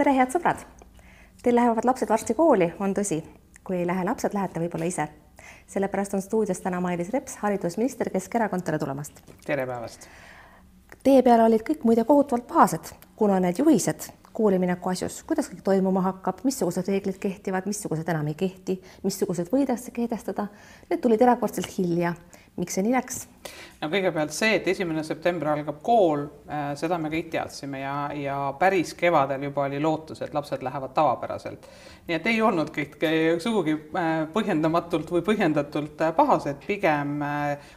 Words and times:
tere, 0.00 0.14
head 0.16 0.32
sõbrad! 0.32 0.62
Teil 1.44 1.58
lähevad 1.58 1.84
lapsed 1.84 2.08
varsti 2.08 2.32
kooli, 2.36 2.70
on 2.80 2.94
tõsi. 2.96 3.20
kui 3.64 3.76
ei 3.76 3.86
lähe 3.86 4.04
lapsed, 4.04 4.32
lähete 4.34 4.60
võib-olla 4.60 4.86
ise. 4.88 5.08
sellepärast 5.68 6.14
on 6.14 6.22
stuudios 6.22 6.60
täna 6.60 6.80
Mailis 6.80 7.10
Reps, 7.12 7.36
haridusminister 7.42 8.08
Keskerakond, 8.10 8.64
tere 8.64 8.78
tulemast! 8.78 9.20
tere 9.44 9.66
päevast! 9.66 10.08
Teie 11.02 11.22
peale 11.22 11.44
olid 11.44 11.66
kõik 11.68 11.84
muide 11.84 12.04
kohutavalt 12.04 12.48
pahased, 12.48 12.94
kuna 13.16 13.40
need 13.44 13.60
juhised 13.60 14.08
koolimineku 14.32 14.88
asjus, 14.88 15.20
kuidas 15.28 15.50
kõik 15.52 15.60
toimuma 15.66 16.00
hakkab, 16.00 16.40
missugused 16.48 16.88
reeglid 16.88 17.18
kehtivad, 17.20 17.66
missugused 17.68 18.08
enam 18.08 18.32
ei 18.32 18.38
kehti, 18.40 18.78
missugused 19.04 19.52
võidakse 19.52 19.92
kehtestada, 19.92 20.46
need 20.88 21.04
tulid 21.04 21.20
erakordselt 21.20 21.68
hilja 21.76 22.14
miks 22.60 22.76
see 22.76 22.84
nii 22.86 22.94
läks? 22.94 23.24
no 23.80 23.88
kõigepealt 23.88 24.34
see, 24.36 24.58
et 24.58 24.66
esimene 24.68 25.02
september 25.06 25.52
algab 25.54 25.80
kool, 25.84 26.26
äh, 26.50 26.72
seda 26.78 26.98
me 27.00 27.10
kõik 27.12 27.30
teadsime 27.32 27.80
ja, 27.80 27.94
ja 28.16 28.36
päris 28.60 28.92
kevadel 28.98 29.46
juba 29.48 29.64
oli 29.68 29.80
lootus, 29.80 30.20
et 30.24 30.34
lapsed 30.36 30.62
lähevad 30.66 30.92
tavapäraselt. 30.96 31.66
nii 32.08 32.18
et 32.18 32.28
ei 32.28 32.42
olnud 32.44 32.72
kõik 32.74 32.98
sugugi 33.42 33.76
äh, 33.76 34.10
põhjendamatult 34.34 35.12
või 35.16 35.24
põhjendatult 35.26 36.04
äh, 36.04 36.14
pahased, 36.16 36.60
pigem 36.66 37.18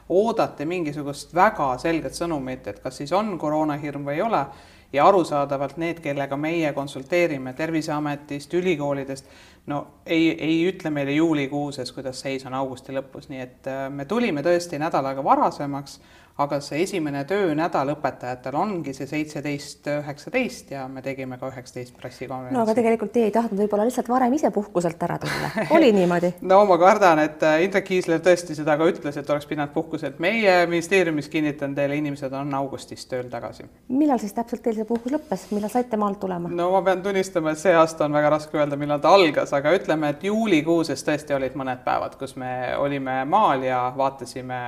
oodati 0.09 0.67
mingisugust 0.67 1.33
väga 1.35 1.73
selget 1.81 2.19
sõnumit, 2.19 2.67
et 2.67 2.83
kas 2.83 2.99
siis 2.99 3.15
on 3.15 3.37
koroonahirm 3.39 4.05
või 4.09 4.19
ei 4.19 4.25
ole 4.27 4.45
ja 4.93 5.07
arusaadavalt 5.07 5.77
need, 5.81 5.99
kellega 6.03 6.37
meie 6.37 6.73
konsulteerime 6.73 7.53
Terviseametist, 7.53 8.53
ülikoolidest, 8.53 9.29
no 9.67 9.79
ei, 10.05 10.31
ei 10.31 10.59
ütle 10.69 10.91
meile 10.93 11.15
juulikuuses, 11.17 11.91
kuidas 11.91 12.21
seis 12.21 12.45
on 12.45 12.53
augusti 12.53 12.93
lõpus, 12.95 13.29
nii 13.31 13.41
et 13.41 13.71
äh, 13.71 13.87
me 13.89 14.05
tulime 14.05 14.43
tõesti 14.45 14.79
nädal 14.81 15.09
aega 15.09 15.23
varasemaks 15.23 15.99
aga 16.41 16.57
see 16.65 16.81
esimene 16.81 17.21
töönädal 17.29 17.91
õpetajatel 17.93 18.55
ongi 18.57 18.93
see 18.97 19.05
seitseteist, 19.05 19.85
üheksateist 19.99 20.71
ja 20.73 20.87
me 20.89 21.03
tegime 21.05 21.37
ka 21.37 21.51
üheksateist 21.51 21.93
pressikonverentsi. 21.99 22.57
no 22.57 22.63
aga 22.65 22.73
tegelikult 22.79 23.13
teie 23.13 23.27
ei 23.29 23.35
tahtnud 23.35 23.61
võib-olla 23.61 23.85
lihtsalt 23.85 24.09
varem 24.09 24.33
ise 24.33 24.49
puhkuselt 24.55 25.05
ära 25.05 25.19
tulla, 25.21 25.51
oli 25.77 25.91
niimoodi? 25.93 26.33
no 26.51 26.63
ma 26.69 26.79
kardan, 26.81 27.21
et 27.27 27.45
äh, 27.45 27.59
Indrek 27.67 27.85
Kiisler 27.85 28.23
tõesti 28.25 28.57
seda 28.57 28.79
ka 28.81 28.89
ütles, 28.89 29.19
et 29.21 29.29
oleks 29.29 29.45
pidanud 29.51 29.75
puhkuselt. 29.75 30.17
meie 30.23 30.57
ministeeriumis 30.65 31.29
kinnitan 31.29 31.77
teile, 31.77 32.01
inimesed 32.01 32.33
on 32.33 32.57
augustis 32.57 33.05
tööl 33.05 33.29
tagasi. 33.29 33.69
millal 33.93 34.17
siis 34.17 34.33
täpselt 34.33 34.65
teil 34.65 34.79
see 34.81 34.89
puhkus 34.89 35.13
lõppes, 35.13 35.45
millal 35.53 35.69
saite 35.69 36.01
maalt 36.01 36.17
tulema? 36.25 36.49
no 36.49 36.71
ma 36.73 36.81
pean 36.81 37.05
tunnistama, 37.05 37.53
et 37.53 37.61
see 37.61 37.77
aasta 37.77 38.09
on 38.09 38.17
väga 38.17 38.33
raske 38.39 38.57
öelda, 38.57 38.79
millal 38.79 39.05
ta 39.05 39.13
algas, 39.13 39.53
aga 39.53 39.77
ütleme, 39.77 40.15
et 40.15 40.25
juulikuuses 40.25 41.05
tõesti 41.05 41.37
olid 41.37 41.53
mõned 41.61 41.85
päevad, 41.85 42.17
kus 42.17 42.33
me 42.41 42.73
olime 42.81 43.21
maal 43.29 43.69
ja 43.69 43.85
vaatasime 43.93 44.63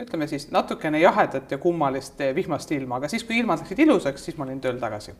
ütleme 0.00 0.26
siis 0.26 0.50
natukene 0.50 1.00
jahedat 1.00 1.50
ja 1.50 1.58
kummalist 1.58 2.20
vihmast 2.34 2.72
ilma, 2.72 2.96
aga 2.96 3.08
siis, 3.08 3.24
kui 3.24 3.38
ilmad 3.38 3.60
läksid 3.60 3.78
ilusaks, 3.84 4.24
siis 4.24 4.38
ma 4.38 4.46
olin 4.46 4.60
tööl 4.60 4.80
tagasi. 4.80 5.14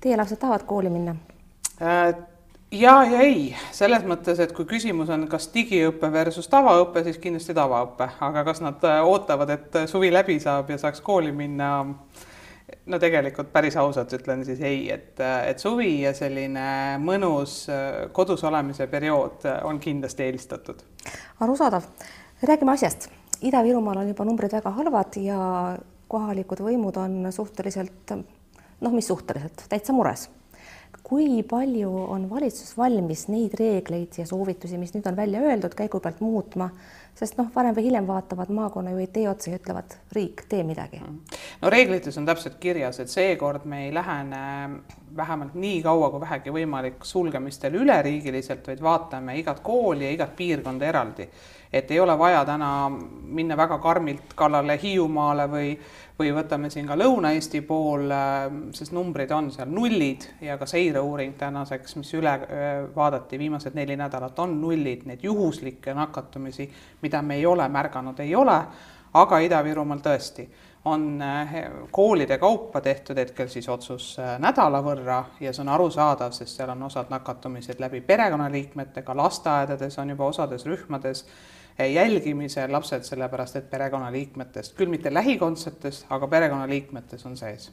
Teie 0.00 0.16
lapsed 0.16 0.40
tahavad 0.40 0.64
kooli 0.68 0.90
minna? 0.92 1.16
Äh, 1.82 2.14
ja, 2.70 2.94
ja 3.04 3.20
ei, 3.20 3.50
selles 3.72 4.04
mõttes, 4.08 4.40
et 4.40 4.52
kui 4.56 4.68
küsimus 4.68 5.10
on, 5.12 5.26
kas 5.28 5.50
digiõpe 5.52 6.10
versus 6.12 6.48
tavaõpe, 6.52 7.02
siis 7.04 7.18
kindlasti 7.20 7.56
tavaõpe, 7.56 8.08
aga 8.24 8.44
kas 8.48 8.62
nad 8.64 8.84
äh, 8.88 9.02
ootavad, 9.04 9.52
et 9.52 9.78
suvi 9.90 10.12
läbi 10.12 10.38
saab 10.40 10.72
ja 10.72 10.80
saaks 10.80 11.04
kooli 11.04 11.32
minna? 11.32 11.72
no 12.90 12.98
tegelikult 12.98 13.52
päris 13.54 13.76
ausalt 13.78 14.10
ütlen 14.16 14.40
siis 14.42 14.58
ei, 14.64 14.88
et, 14.90 15.20
et 15.22 15.60
suvi 15.62 16.00
ja 16.02 16.10
selline 16.16 16.96
mõnus 16.98 17.60
äh, 17.70 18.08
kodus 18.12 18.42
olemise 18.48 18.88
periood 18.90 19.46
on 19.68 19.78
kindlasti 19.80 20.26
eelistatud. 20.26 20.82
arusaadav, 21.40 21.86
räägime 22.42 22.74
asjast 22.74 23.10
Ida-Virumaal 23.42 24.00
on 24.00 24.08
juba 24.08 24.24
numbrid 24.24 24.52
väga 24.56 24.72
halvad 24.78 25.18
ja 25.20 25.38
kohalikud 26.08 26.62
võimud 26.64 26.96
on 27.02 27.26
suhteliselt 27.34 28.14
noh, 28.80 28.92
mis 28.92 29.08
suhteliselt, 29.08 29.66
täitsa 29.68 29.94
mures. 29.96 30.30
kui 31.06 31.42
palju 31.46 31.90
on 32.10 32.24
valitsus 32.30 32.72
valmis 32.74 33.28
neid 33.30 33.52
reegleid 33.54 34.16
ja 34.18 34.24
soovitusi, 34.26 34.78
mis 34.78 34.90
nüüd 34.94 35.06
on 35.06 35.16
välja 35.16 35.40
öeldud, 35.44 35.74
käigu 35.78 36.00
pealt 36.02 36.18
muutma, 36.20 36.70
sest 37.16 37.38
noh, 37.40 37.48
varem 37.54 37.74
või 37.76 37.86
hiljem 37.88 38.06
vaatavad 38.08 38.50
maakonnajuhid 38.52 39.12
teie 39.14 39.28
otsa 39.30 39.50
ja 39.50 39.60
ütlevad, 39.60 39.96
riik, 40.12 40.44
tee 40.50 40.62
midagi. 40.68 41.00
no 41.62 41.72
reeglites 41.72 42.18
on 42.20 42.28
täpselt 42.28 42.58
kirjas, 42.60 43.00
et 43.00 43.12
seekord 43.12 43.64
me 43.64 43.86
ei 43.86 43.94
lähene 43.94 44.40
vähemalt 45.16 45.54
nii 45.54 45.82
kaua 45.82 46.10
kui 46.12 46.20
vähegi 46.20 46.52
võimalik 46.52 47.04
sulgemistel 47.08 47.78
üleriigiliselt, 47.80 48.66
vaid 48.68 48.82
vaatame 48.82 49.38
igat 49.40 49.62
kooli 49.64 50.04
ja 50.04 50.16
igat 50.18 50.36
piirkonda 50.36 50.88
eraldi 50.92 51.30
et 51.72 51.90
ei 51.90 52.00
ole 52.00 52.18
vaja 52.18 52.44
täna 52.44 52.90
minna 52.90 53.56
väga 53.56 53.78
karmilt 53.78 54.34
kallale 54.38 54.78
Hiiumaale 54.82 55.46
või, 55.50 55.72
või 56.18 56.32
võtame 56.32 56.70
siin 56.72 56.86
ka 56.88 56.96
Lõuna-Eesti 56.96 57.60
pool, 57.68 58.08
sest 58.76 58.94
numbrid 58.96 59.32
on 59.36 59.50
seal 59.52 59.68
nullid 59.68 60.24
ja 60.40 60.56
ka 60.58 60.68
seireuuring 60.68 61.36
tänaseks, 61.38 61.96
mis 62.00 62.12
üle 62.16 62.32
vaadati 62.94 63.38
viimased 63.38 63.76
neli 63.76 63.98
nädalat, 64.00 64.38
on 64.38 64.56
nullid, 64.60 65.04
neid 65.08 65.24
juhuslikke 65.24 65.94
nakatumisi, 65.94 66.70
mida 67.02 67.20
me 67.22 67.36
ei 67.36 67.46
ole 67.46 67.68
märganud, 67.68 68.20
ei 68.24 68.32
ole, 68.34 68.56
aga 69.16 69.42
Ida-Virumaal 69.44 70.00
tõesti 70.04 70.48
on 70.86 71.18
koolide 71.90 72.38
kaupa 72.38 72.80
tehtud 72.80 73.18
hetkel 73.18 73.48
siis 73.50 73.66
otsus 73.68 74.12
nädala 74.38 74.78
võrra 74.86 75.18
ja 75.42 75.52
see 75.52 75.64
on 75.64 75.72
arusaadav, 75.74 76.32
sest 76.32 76.60
seal 76.60 76.70
on 76.76 76.86
osad 76.86 77.10
nakatumised 77.10 77.82
läbi 77.82 78.00
perekonnaliikmetega, 78.06 79.16
lasteaedades 79.18 79.98
on 79.98 80.14
juba 80.14 80.30
osades 80.30 80.66
rühmades 80.66 81.24
jälgimisel 81.84 82.72
lapsed, 82.72 83.02
sellepärast 83.02 83.56
et 83.56 83.70
perekonnaliikmetest, 83.70 84.76
küll 84.76 84.88
mitte 84.88 85.14
lähikondsetest, 85.14 86.06
aga 86.10 86.26
perekonnaliikmetes 86.26 87.26
on 87.26 87.36
sees. 87.36 87.70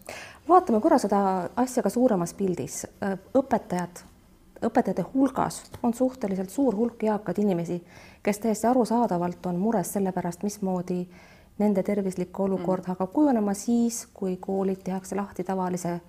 vaatame 0.49 0.81
korra 0.81 0.97
seda 0.97 1.49
asja 1.55 1.83
ka 1.83 1.89
suuremas 1.89 2.33
pildis. 2.33 2.87
õpetajad, 3.37 4.03
õpetajate 4.65 5.05
hulgas 5.13 5.63
on 5.83 5.93
suhteliselt 5.93 6.49
suur 6.49 6.75
hulk 6.75 7.03
eakaid 7.03 7.39
inimesi, 7.39 7.83
kes 8.23 8.39
täiesti 8.39 8.67
arusaadavalt 8.67 9.45
on 9.45 9.59
mures 9.59 9.93
selle 9.93 10.11
pärast, 10.11 10.43
mismoodi 10.43 11.07
nende 11.59 11.83
tervislik 11.83 12.39
olukord 12.39 12.83
mm. 12.83 12.87
hakkab 12.87 13.13
kujunema 13.13 13.53
siis, 13.53 14.07
kui 14.13 14.37
koolid 14.37 14.83
tehakse 14.83 15.15
lahti 15.15 15.43
tavalise 15.43 15.99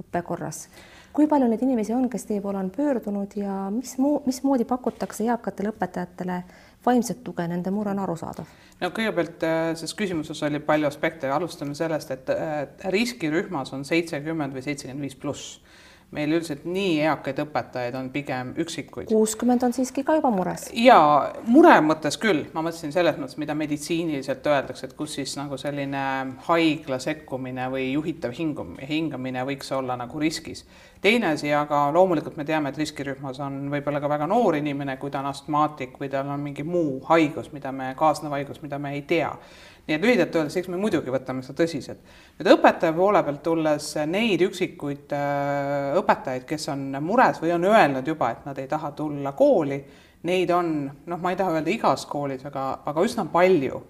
õppe 0.00 0.22
korras 0.22 0.68
kui 1.12 1.26
palju 1.28 1.48
neid 1.48 1.62
inimesi 1.64 1.92
on, 1.92 2.08
kes 2.08 2.24
teie 2.28 2.40
poole 2.40 2.58
on 2.58 2.70
pöördunud 2.72 3.34
ja 3.36 3.66
mis 3.70 3.96
muu, 4.00 4.22
mismoodi 4.26 4.64
pakutakse 4.64 5.26
eakatele 5.28 5.72
õpetajatele 5.74 6.38
vaimset 6.86 7.22
tuge, 7.24 7.46
nende 7.48 7.70
mure 7.70 7.90
on 7.94 8.02
arusaadav? 8.04 8.50
no 8.80 8.90
kõigepealt, 8.90 9.46
äh, 9.46 9.60
selles 9.76 9.94
küsimuses 9.98 10.42
oli 10.48 10.60
palju 10.60 10.88
aspekte, 10.90 11.30
alustame 11.30 11.74
sellest, 11.78 12.10
et 12.10 12.34
riskirühmas 12.90 13.72
on 13.72 13.84
seitsekümmend 13.88 14.56
või 14.56 14.66
seitsekümmend 14.66 15.08
viis 15.08 15.18
pluss 15.18 15.60
meil 16.12 16.32
üldiselt 16.36 16.66
nii 16.68 16.98
eakaid 17.06 17.40
õpetajaid 17.46 17.96
on 17.96 18.10
pigem 18.12 18.52
üksikuid. 18.60 19.08
kuuskümmend 19.08 19.64
on 19.64 19.72
siiski 19.72 20.04
ka 20.04 20.18
juba 20.18 20.30
mures. 20.34 20.68
ja 20.76 20.98
mure 21.48 21.74
mõttes 21.84 22.18
küll, 22.20 22.44
ma 22.52 22.64
mõtlesin 22.64 22.92
selles 22.92 23.16
mõttes, 23.20 23.38
mida 23.40 23.56
meditsiiniliselt 23.56 24.46
öeldakse, 24.46 24.86
et 24.86 24.96
kus 24.98 25.16
siis 25.16 25.34
nagu 25.40 25.56
selline 25.60 26.04
haigla 26.48 26.98
sekkumine 27.02 27.68
või 27.72 27.88
juhitav 27.94 28.36
hingum, 28.36 28.76
hingamine 28.88 29.46
võiks 29.48 29.72
olla 29.72 29.96
nagu 29.96 30.20
riskis. 30.20 30.66
Teine 31.02 31.32
asi, 31.34 31.50
aga 31.54 31.88
loomulikult 31.94 32.36
me 32.38 32.46
teame, 32.46 32.70
et 32.70 32.78
riskirühmas 32.78 33.40
on 33.42 33.58
võib-olla 33.72 34.00
ka 34.00 34.10
väga 34.10 34.28
noor 34.30 34.56
inimene, 34.60 34.96
kui 35.02 35.10
ta 35.10 35.18
on 35.18 35.30
astmaatik 35.32 35.98
või 35.98 36.10
tal 36.12 36.30
on 36.30 36.40
mingi 36.40 36.62
muu 36.62 37.00
haigus, 37.08 37.50
mida 37.52 37.72
me, 37.74 37.92
kaasnev 37.98 38.34
haigus, 38.36 38.62
mida 38.62 38.78
me 38.78 38.94
ei 38.96 39.02
tea 39.10 39.32
nii 39.82 39.96
et 39.96 40.04
lühidalt 40.04 40.36
öeldes, 40.38 40.56
eks 40.60 40.68
me 40.70 40.78
muidugi 40.78 41.10
võtame 41.10 41.42
seda 41.42 41.64
tõsiselt. 41.64 42.02
nüüd 42.38 42.50
õpetaja 42.54 42.94
poole 42.94 43.22
pealt 43.26 43.42
tulles 43.42 43.88
neid 44.06 44.44
üksikuid 44.46 45.14
äh, 45.16 45.96
õpetajaid, 45.98 46.46
kes 46.46 46.68
on 46.70 46.84
mures 47.02 47.40
või 47.42 47.50
on 47.56 47.66
öelnud 47.66 48.06
juba, 48.06 48.30
et 48.30 48.46
nad 48.46 48.58
ei 48.62 48.70
taha 48.70 48.92
tulla 48.94 49.34
kooli, 49.34 49.80
neid 50.28 50.50
on 50.54 50.70
noh, 50.86 51.18
ma 51.18 51.32
ei 51.32 51.40
taha 51.40 51.56
öelda 51.56 51.74
igas 51.74 52.06
koolis, 52.06 52.46
aga, 52.46 52.68
aga 52.86 53.08
üsna 53.08 53.26
palju. 53.32 53.82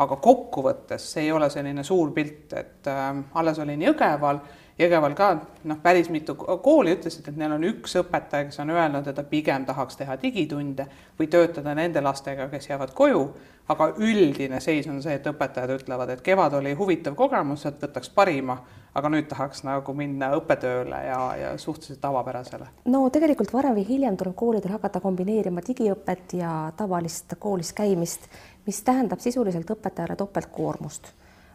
aga 0.00 0.16
kokkuvõttes 0.16 1.10
see 1.12 1.26
ei 1.26 1.32
ole 1.32 1.50
selline 1.52 1.82
suur 1.84 2.12
pilt, 2.16 2.52
et 2.56 2.86
äh, 2.88 3.08
alles 3.34 3.58
olin 3.60 3.82
Jõgeval 3.84 4.38
Jõgeval 4.80 5.12
ka 5.12 5.26
noh, 5.68 5.78
päris 5.82 6.08
mitu 6.08 6.32
kooli 6.38 6.94
ütlesid, 6.96 7.26
et 7.28 7.36
neil 7.36 7.52
on 7.52 7.64
üks 7.68 7.98
õpetaja, 8.00 8.46
kes 8.48 8.62
on 8.62 8.70
öelnud, 8.72 9.10
et 9.10 9.16
ta 9.18 9.24
pigem 9.28 9.66
tahaks 9.68 9.98
teha 10.00 10.16
digitunde 10.22 10.86
või 11.18 11.28
töötada 11.28 11.74
nende 11.76 12.00
lastega, 12.00 12.46
kes 12.48 12.70
jäävad 12.70 12.94
koju, 12.96 13.26
aga 13.68 13.90
üldine 14.00 14.60
seis 14.64 14.88
on 14.88 15.02
see, 15.04 15.18
et 15.18 15.28
õpetajad 15.28 15.74
ütlevad, 15.76 16.14
et 16.14 16.24
kevad 16.24 16.56
oli 16.56 16.72
huvitav 16.78 17.18
kogemus, 17.18 17.66
et 17.68 17.82
võtaks 17.84 18.08
parima, 18.14 18.56
aga 18.96 19.12
nüüd 19.12 19.28
tahaks 19.28 19.66
nagu 19.68 19.94
minna 19.94 20.32
õppetööle 20.38 21.04
ja, 21.10 21.20
ja 21.36 21.52
suhteliselt 21.60 22.00
tavapärasele. 22.00 22.72
no 22.88 23.04
tegelikult 23.12 23.52
varem 23.52 23.76
või 23.76 23.86
hiljem 23.86 24.16
tuleb 24.16 24.34
koolidel 24.34 24.78
hakata 24.78 25.04
kombineerima 25.04 25.60
digiõpet 25.66 26.38
ja 26.40 26.54
tavalist 26.76 27.36
koolis 27.38 27.76
käimist, 27.76 28.26
mis 28.66 28.80
tähendab 28.86 29.20
sisuliselt 29.20 29.76
õpetajale 29.76 30.16
topeltkoormust 30.16 31.12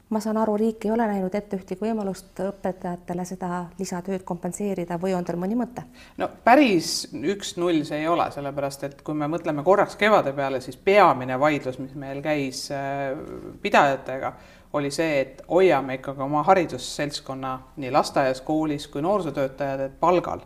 ma 0.10 0.19
saan 0.22 0.38
aru, 0.38 0.57
riik 0.57 0.86
ei 0.86 0.92
ole 0.94 1.07
näinud 1.10 1.34
ette 1.36 1.57
ühtegi 1.57 1.81
võimalust 1.81 2.38
õpetajatele 2.46 3.25
seda 3.25 3.63
lisatööd 3.80 4.25
kompenseerida 4.28 5.00
või 5.02 5.16
on 5.18 5.25
teil 5.25 5.40
mõni 5.42 5.57
mõte? 5.57 5.86
no 6.22 6.30
päris 6.46 7.07
üks-null 7.16 7.81
see 7.88 8.04
ei 8.04 8.10
ole, 8.12 8.28
sellepärast 8.36 8.86
et 8.86 9.02
kui 9.06 9.18
me 9.18 9.30
mõtleme 9.31 9.63
korraks 9.66 9.98
kevade 9.98 10.34
peale, 10.38 10.62
siis 10.62 10.78
peamine 10.78 11.40
vaidlus, 11.42 11.80
mis 11.81 11.96
meil 11.98 12.22
käis 12.25 12.68
äh, 12.74 13.18
pidajatega, 13.62 14.34
oli 14.75 14.92
see, 14.92 15.19
et 15.24 15.42
hoiame 15.50 15.98
ikkagi 15.98 16.22
oma 16.22 16.44
haridusseltskonna 16.46 17.58
nii 17.81 17.92
lasteaias, 17.96 18.44
koolis 18.46 18.88
kui 18.92 19.01
noorsootöötajad 19.01 19.98
palgal 20.00 20.46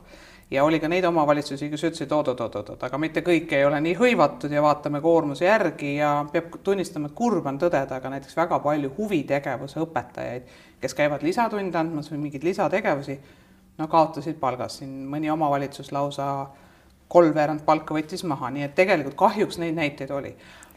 ja 0.51 0.63
oli 0.63 0.79
ka 0.79 0.89
neid 0.89 1.05
omavalitsusi, 1.05 1.69
kes 1.69 1.83
ütlesid 1.89 2.13
oot-oot-oot-oot, 2.15 2.83
aga 2.87 2.99
mitte 3.01 3.21
kõik 3.25 3.51
ei 3.53 3.65
ole 3.65 3.81
nii 3.85 3.95
hõivatud 3.99 4.53
ja 4.53 4.63
vaatame 4.65 5.01
koormuse 5.01 5.45
järgi 5.45 5.95
ja 5.99 6.13
peab 6.31 6.57
tunnistama, 6.65 7.09
et 7.09 7.17
kurb 7.17 7.45
on 7.49 7.59
tõdeda, 7.61 7.99
aga 7.99 8.13
näiteks 8.15 8.37
väga 8.37 8.59
palju 8.63 8.91
huvitegevuse 8.97 9.83
õpetajaid, 9.83 10.55
kes 10.81 10.97
käivad 10.97 11.25
lisatunde 11.25 11.77
andmas 11.77 12.09
või 12.11 12.23
mingeid 12.25 12.47
lisategevusi, 12.47 13.19
no 13.77 13.87
kaotasid 13.87 14.39
palgas, 14.41 14.79
siin 14.81 15.05
mõni 15.11 15.29
omavalitsus 15.31 15.93
lausa 15.95 16.47
kolmveerand 17.09 17.61
palka 17.65 17.93
võttis 17.93 18.25
maha, 18.25 18.49
nii 18.53 18.65
et 18.67 18.75
tegelikult 18.77 19.17
kahjuks 19.17 19.61
neid 19.61 19.77
näiteid 19.77 20.11
oli 20.13 20.33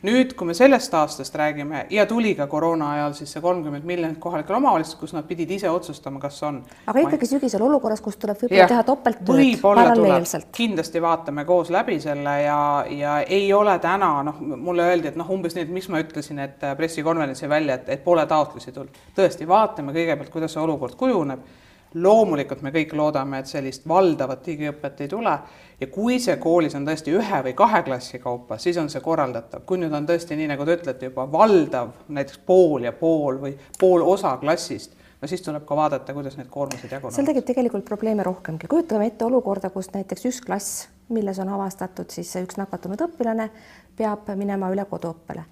nüüd, 0.07 0.35
kui 0.39 0.49
me 0.49 0.55
sellest 0.57 0.95
aastast 0.99 1.35
räägime 1.39 1.87
ja 1.91 2.05
tuli 2.11 2.35
ka 2.39 2.47
koroona 2.51 2.91
ajal 2.97 3.15
siis 3.17 3.33
see 3.35 3.43
kolmkümmend 3.45 3.87
miljonit 3.87 4.19
kohalikele 4.23 4.59
omavalitsustele, 4.59 5.01
kus 5.01 5.15
nad 5.17 5.29
pidid 5.29 5.51
ise 5.55 5.71
otsustama, 5.71 6.21
kas 6.23 6.41
on. 6.49 6.61
aga 6.91 7.05
ikkagi 7.07 7.29
sügisel 7.31 7.63
olukorras, 7.69 8.03
kus 8.05 8.19
tuleb 8.23 8.41
võib-olla 8.43 8.69
teha 8.75 8.85
topelttööd 8.89 9.63
paralleelselt. 9.63 10.51
kindlasti 10.57 11.03
vaatame 11.03 11.47
koos 11.49 11.71
läbi 11.75 12.01
selle 12.03 12.37
ja, 12.43 12.61
ja 12.91 13.17
ei 13.23 13.53
ole 13.55 13.79
täna 13.83 14.13
noh, 14.27 14.43
mulle 14.43 14.91
öeldi, 14.91 15.13
et 15.13 15.19
noh, 15.21 15.31
umbes 15.31 15.57
nii, 15.57 15.69
et 15.69 15.75
miks 15.79 15.91
ma 15.93 16.03
ütlesin, 16.03 16.43
et 16.43 16.67
pressikonverentsi 16.77 17.49
välja, 17.49 17.79
et, 17.79 17.91
et 17.97 18.05
pole 18.05 18.27
taotlusi 18.27 18.75
tulnud. 18.75 19.03
tõesti, 19.17 19.49
vaatame 19.49 19.95
kõigepealt, 19.95 20.35
kuidas 20.35 20.57
see 20.57 20.65
olukord 20.65 20.99
kujuneb 20.99 21.62
loomulikult 21.95 22.63
me 22.63 22.73
kõik 22.75 22.95
loodame, 22.97 23.43
et 23.43 23.51
sellist 23.51 23.87
valdavat 23.89 24.45
digiõpet 24.47 25.03
ei 25.05 25.11
tule 25.13 25.35
ja 25.81 25.89
kui 25.93 26.19
see 26.23 26.37
koolis 26.41 26.75
on 26.79 26.87
tõesti 26.87 27.15
ühe 27.17 27.43
või 27.49 27.55
kahe 27.59 27.83
klassi 27.87 28.21
kaupa, 28.23 28.59
siis 28.59 28.79
on 28.81 28.91
see 28.91 29.03
korraldatav. 29.05 29.65
kui 29.67 29.81
nüüd 29.83 29.93
on 29.97 30.07
tõesti 30.09 30.39
nii, 30.39 30.49
nagu 30.53 30.65
te 30.67 30.77
ütlete, 30.79 31.11
juba 31.11 31.27
valdav 31.33 31.93
näiteks 32.09 32.41
pool 32.47 32.89
ja 32.89 32.93
pool 32.93 33.41
või 33.43 33.57
pool 33.79 34.07
osa 34.07 34.37
klassist, 34.41 34.97
no 35.21 35.29
siis 35.29 35.43
tuleb 35.43 35.67
ka 35.69 35.77
vaadata, 35.77 36.15
kuidas 36.15 36.39
need 36.39 36.51
koormused 36.51 36.89
jagunevad. 36.89 37.17
seal 37.17 37.29
tekib 37.29 37.51
tegelikult 37.51 37.85
probleeme 37.89 38.25
rohkemgi, 38.27 38.71
kujutame 38.71 39.11
ette 39.11 39.25
olukorda, 39.29 39.71
kus 39.71 39.93
näiteks 39.95 40.27
üks 40.31 40.41
klass, 40.47 40.89
milles 41.13 41.39
on 41.43 41.53
avastatud 41.53 42.11
siis 42.11 42.33
üks 42.41 42.61
nakatunud 42.61 43.09
õpilane, 43.09 43.51
peab 43.97 44.33
minema 44.37 44.71
üle 44.73 44.87
koduõppele 44.89 45.45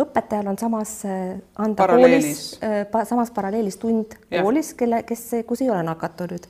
õpetajal 0.00 0.48
on 0.50 0.58
samas 0.58 0.94
äh, 1.06 1.36
anda 1.60 1.88
koolis, 1.88 2.58
äh, 2.64 2.86
samas 3.08 3.30
paralleelis 3.34 3.76
tund 3.82 4.16
ja. 4.30 4.42
koolis, 4.42 4.74
kelle, 4.78 5.02
kes, 5.06 5.28
kus 5.46 5.62
ei 5.62 5.70
ole 5.70 5.82
nakatunud 5.86 6.48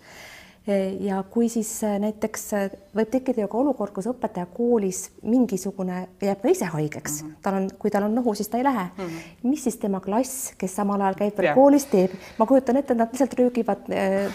ja 1.00 1.22
kui 1.30 1.48
siis 1.52 1.68
äh, 1.84 1.98
näiteks 2.00 2.44
äh, 2.56 2.70
võib 2.96 3.10
tekkida 3.12 3.42
ju 3.42 3.48
ka 3.52 3.58
olukord, 3.60 3.92
kus 3.92 4.06
õpetaja 4.08 4.46
koolis 4.48 5.10
mingisugune 5.20 6.06
jääb 6.24 6.40
ka 6.40 6.48
ise 6.48 6.70
haigeks 6.72 7.18
mm, 7.20 7.28
-hmm. 7.28 7.42
tal 7.44 7.58
on, 7.58 7.66
kui 7.78 7.90
tal 7.92 8.06
on 8.06 8.14
nohu, 8.14 8.32
siis 8.34 8.48
ta 8.48 8.56
ei 8.56 8.64
lähe 8.64 8.84
mm. 8.84 9.04
-hmm. 9.04 9.50
mis 9.50 9.64
siis 9.64 9.76
tema 9.76 10.00
klass, 10.00 10.54
kes 10.58 10.76
samal 10.76 11.00
ajal 11.00 11.18
käib 11.18 11.38
veel 11.38 11.54
koolis, 11.54 11.84
teeb? 11.86 12.14
ma 12.38 12.46
kujutan 12.46 12.76
ette, 12.76 12.92
et 12.92 12.98
nad 12.98 13.12
lihtsalt 13.12 13.34
röögivad 13.38 13.90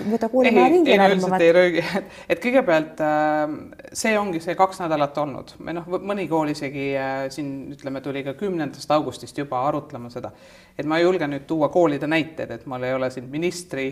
mööda 0.06 0.30
koolimaja 0.30 0.68
ringi. 0.68 0.92
ei, 0.92 1.00
üldiselt 1.12 1.42
ei 1.42 1.52
röögi, 1.52 1.84
et 2.30 2.46
kõigepealt 2.46 3.02
see 3.94 4.20
ongi 4.20 4.40
see 4.40 4.56
kaks 4.56 4.84
nädalat 4.86 5.18
olnud 5.18 5.56
või 5.58 5.74
noh, 5.80 5.90
mõni 5.98 6.28
kool 6.30 6.54
isegi 6.54 6.94
siin 7.30 7.74
ütleme, 7.74 8.02
tuli 8.02 8.24
ka 8.24 8.34
kümnendast 8.34 8.92
augustist 8.92 9.38
juba 9.38 9.66
arutlema 9.68 10.14
seda, 10.14 10.32
et 10.78 10.86
ma 10.86 11.02
ei 11.02 11.10
julge 11.10 11.28
nüüd 11.28 11.50
tuua 11.50 11.74
koolide 11.74 12.08
näiteid, 12.08 12.52
et 12.52 12.66
mul 12.70 12.84
ei 12.84 12.94
ole 12.94 13.10
siin 13.10 13.26
ministri 13.30 13.90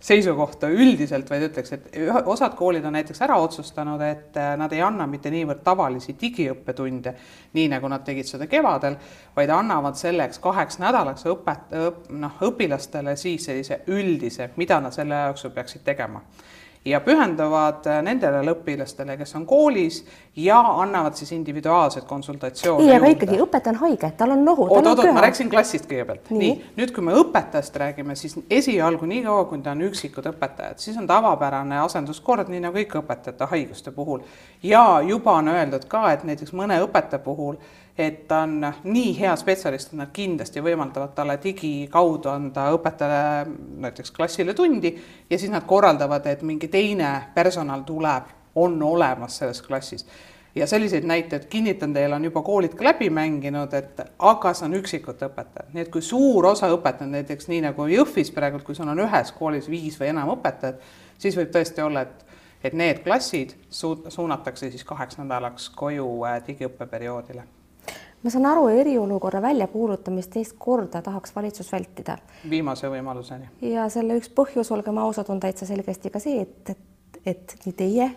seisukohta 0.00 0.68
üldiselt, 0.70 1.30
vaid 1.30 1.48
ütleks, 1.48 1.72
et 1.74 1.88
osad 2.30 2.54
koolid 2.58 2.84
on 2.86 2.94
näiteks 2.94 3.22
ära 3.26 3.38
otsustanud, 3.42 4.02
et 4.06 4.36
äh, 4.38 4.52
nad 4.60 4.72
ei 4.72 4.82
anna 4.84 5.08
mitte 5.10 5.32
niivõrd 5.34 5.64
tavalisi 5.66 6.14
digiõppetunde, 6.20 7.14
nii 7.58 7.66
nagu 7.72 7.90
nad 7.90 8.04
tegid 8.06 8.28
seda 8.28 8.46
kevadel, 8.50 8.98
vaid 9.36 9.50
annavad 9.54 9.98
selleks 9.98 10.38
kaheks 10.44 10.78
nädalaks 10.82 11.26
õpet-, 11.30 11.74
noh, 12.14 12.38
õpilastele 12.46 13.16
siis 13.18 13.48
sellise 13.50 13.82
üldise, 13.90 14.52
mida 14.56 14.78
nad 14.80 14.94
selle 14.94 15.26
jooksul 15.26 15.54
peaksid 15.56 15.84
tegema 15.86 16.22
ja 16.88 17.00
pühenduvad 17.04 17.86
äh, 17.86 18.00
nendele 18.04 18.42
õpilastele, 18.52 19.16
kes 19.20 19.34
on 19.38 19.46
koolis 19.46 20.00
ja 20.36 20.58
annavad 20.60 21.16
siis 21.18 21.32
individuaalset 21.32 22.04
konsultatsiooni. 22.08 22.88
ei, 22.88 22.96
aga 22.96 23.10
ikkagi 23.12 23.40
õpetaja 23.42 23.74
on 23.74 23.80
haige, 23.82 24.10
tal 24.16 24.34
on 24.34 24.44
nohu. 24.44 24.68
oot, 24.68 24.86
oot, 24.86 25.02
oot, 25.04 25.12
ma 25.14 25.24
rääkisin 25.26 25.50
klassist 25.52 25.88
kõigepealt. 25.90 26.30
nii, 26.30 26.38
nii., 26.40 26.74
nüüd, 26.78 26.92
kui 26.94 27.04
me 27.04 27.16
õpetajast 27.22 27.76
räägime, 27.82 28.16
siis 28.18 28.38
esialgu 28.50 29.08
niikaua, 29.10 29.48
kui 29.50 29.60
ta 29.64 29.74
on 29.76 29.82
üksikud 29.88 30.30
õpetajad, 30.32 30.80
siis 30.82 30.96
on 31.00 31.08
tavapärane 31.10 31.80
asenduskord, 31.82 32.48
nii 32.52 32.62
nagu 32.68 32.84
ikka 32.84 33.02
õpetajate 33.02 33.50
haiguste 33.52 33.92
puhul. 33.94 34.24
ja 34.62 34.84
juba 35.06 35.38
on 35.42 35.52
öeldud 35.54 35.84
ka, 35.88 36.08
et 36.12 36.24
näiteks 36.24 36.54
mõne 36.56 36.80
õpetaja 36.84 37.22
puhul 37.24 37.60
et 37.98 38.28
ta 38.28 38.42
on 38.46 38.62
nii 38.84 39.12
hea 39.18 39.34
spetsialist, 39.36 39.92
et 39.92 39.98
nad 39.98 40.10
kindlasti 40.14 40.62
võimaldavad 40.62 41.16
talle 41.16 41.34
digi 41.42 41.88
kaudu 41.90 42.30
anda 42.30 42.68
õpetajale 42.76 43.50
näiteks 43.82 44.14
klassile 44.14 44.54
tundi 44.54 44.92
ja 45.30 45.38
siis 45.38 45.50
nad 45.50 45.66
korraldavad, 45.66 46.26
et 46.30 46.44
mingi 46.46 46.70
teine 46.70 47.10
personal 47.34 47.82
tuleb, 47.86 48.30
on 48.54 48.82
olemas 48.82 49.38
selles 49.38 49.62
klassis. 49.62 50.06
ja 50.54 50.66
selliseid 50.66 51.04
näiteid, 51.04 51.44
kinnitan 51.44 51.92
teile, 51.94 52.14
on 52.14 52.24
juba 52.24 52.42
koolid 52.42 52.72
ka 52.74 52.84
läbi 52.84 53.10
mänginud, 53.10 53.74
et 53.74 54.00
aga 54.18 54.54
see 54.54 54.66
on 54.66 54.78
üksikute 54.78 55.28
õpetajad, 55.28 55.68
nii 55.74 55.84
et 55.84 55.90
kui 55.92 56.02
suur 56.02 56.46
osa 56.46 56.70
õpetajaid, 56.72 57.12
näiteks 57.12 57.50
nii 57.50 57.60
nagu 57.66 57.86
Jõhvis 57.86 58.32
praegu, 58.34 58.62
kui 58.66 58.74
sul 58.74 58.88
on 58.88 59.04
ühes 59.04 59.30
koolis 59.36 59.68
viis 59.70 60.00
või 60.00 60.10
enam 60.14 60.32
õpetajat, 60.34 60.80
siis 61.18 61.36
võib 61.38 61.52
tõesti 61.54 61.84
olla, 61.84 62.06
et 62.06 62.24
et 62.64 62.74
need 62.74 63.04
klassid 63.04 63.54
su-, 63.70 64.10
suunatakse 64.10 64.70
siis 64.70 64.82
kaheks 64.84 65.20
nädalaks 65.20 65.68
koju 65.78 66.08
äh, 66.26 66.40
digiõppeperioodile 66.46 67.46
ma 68.22 68.30
saan 68.30 68.46
aru, 68.46 68.68
eriolukorra 68.68 69.42
väljakuulutamist 69.42 70.30
teist 70.34 70.56
korda 70.58 71.02
tahaks 71.02 71.34
valitsus 71.36 71.72
vältida. 71.72 72.18
viimase 72.50 72.90
võimaluseni. 72.90 73.50
ja 73.60 73.88
selle 73.88 74.18
üks 74.18 74.30
põhjus, 74.34 74.72
olgem 74.74 74.98
ausad, 74.98 75.28
on 75.28 75.40
täitsa 75.40 75.66
selgesti 75.66 76.10
ka 76.10 76.22
see, 76.22 76.42
et, 76.42 76.70
et, 76.70 77.20
et 77.26 77.60
nii 77.66 77.76
teie 77.82 78.10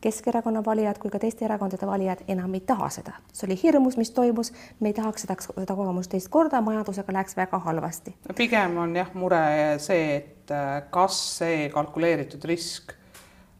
Keskerakonna 0.00 0.62
valijad 0.64 0.98
kui 1.02 1.10
ka 1.10 1.18
teiste 1.18 1.42
erakondade 1.44 1.86
valijad 1.86 2.20
enam 2.30 2.52
ei 2.54 2.60
taha 2.60 2.86
seda. 2.88 3.12
see 3.32 3.48
oli 3.48 3.56
hirmus, 3.62 3.96
mis 3.96 4.10
toimus, 4.10 4.52
me 4.80 4.92
ei 4.92 4.94
tahaks 4.94 5.24
seda, 5.26 5.34
seda 5.42 5.74
kogemust 5.74 6.10
teist 6.10 6.28
korda, 6.30 6.60
majandusega 6.62 7.12
läheks 7.12 7.36
väga 7.36 7.58
halvasti. 7.58 8.14
pigem 8.36 8.76
on 8.78 8.94
jah, 8.96 9.10
mure 9.14 9.40
see, 9.82 10.16
et 10.16 10.54
äh, 10.54 10.84
kas 10.90 11.18
see 11.38 11.68
kalkuleeritud 11.74 12.44
risk 12.44 12.94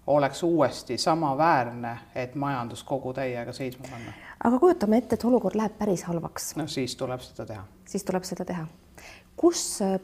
oleks 0.06 0.42
uuesti 0.42 0.98
samaväärne, 0.98 1.98
et 2.14 2.34
majandus 2.34 2.84
kogu 2.84 3.12
täiega 3.12 3.52
seisma 3.52 3.90
panna. 3.90 4.12
Aga 4.44 4.58
kujutame 4.58 4.98
ette, 4.98 5.16
et 5.16 5.24
olukord 5.24 5.56
läheb 5.58 5.78
päris 5.78 6.04
halvaks. 6.06 6.52
no 6.56 6.66
siis 6.66 6.96
tuleb 6.96 7.22
seda 7.24 7.46
teha. 7.46 7.64
siis 7.86 8.04
tuleb 8.04 8.24
seda 8.24 8.44
teha. 8.44 8.66
kus 9.36 9.62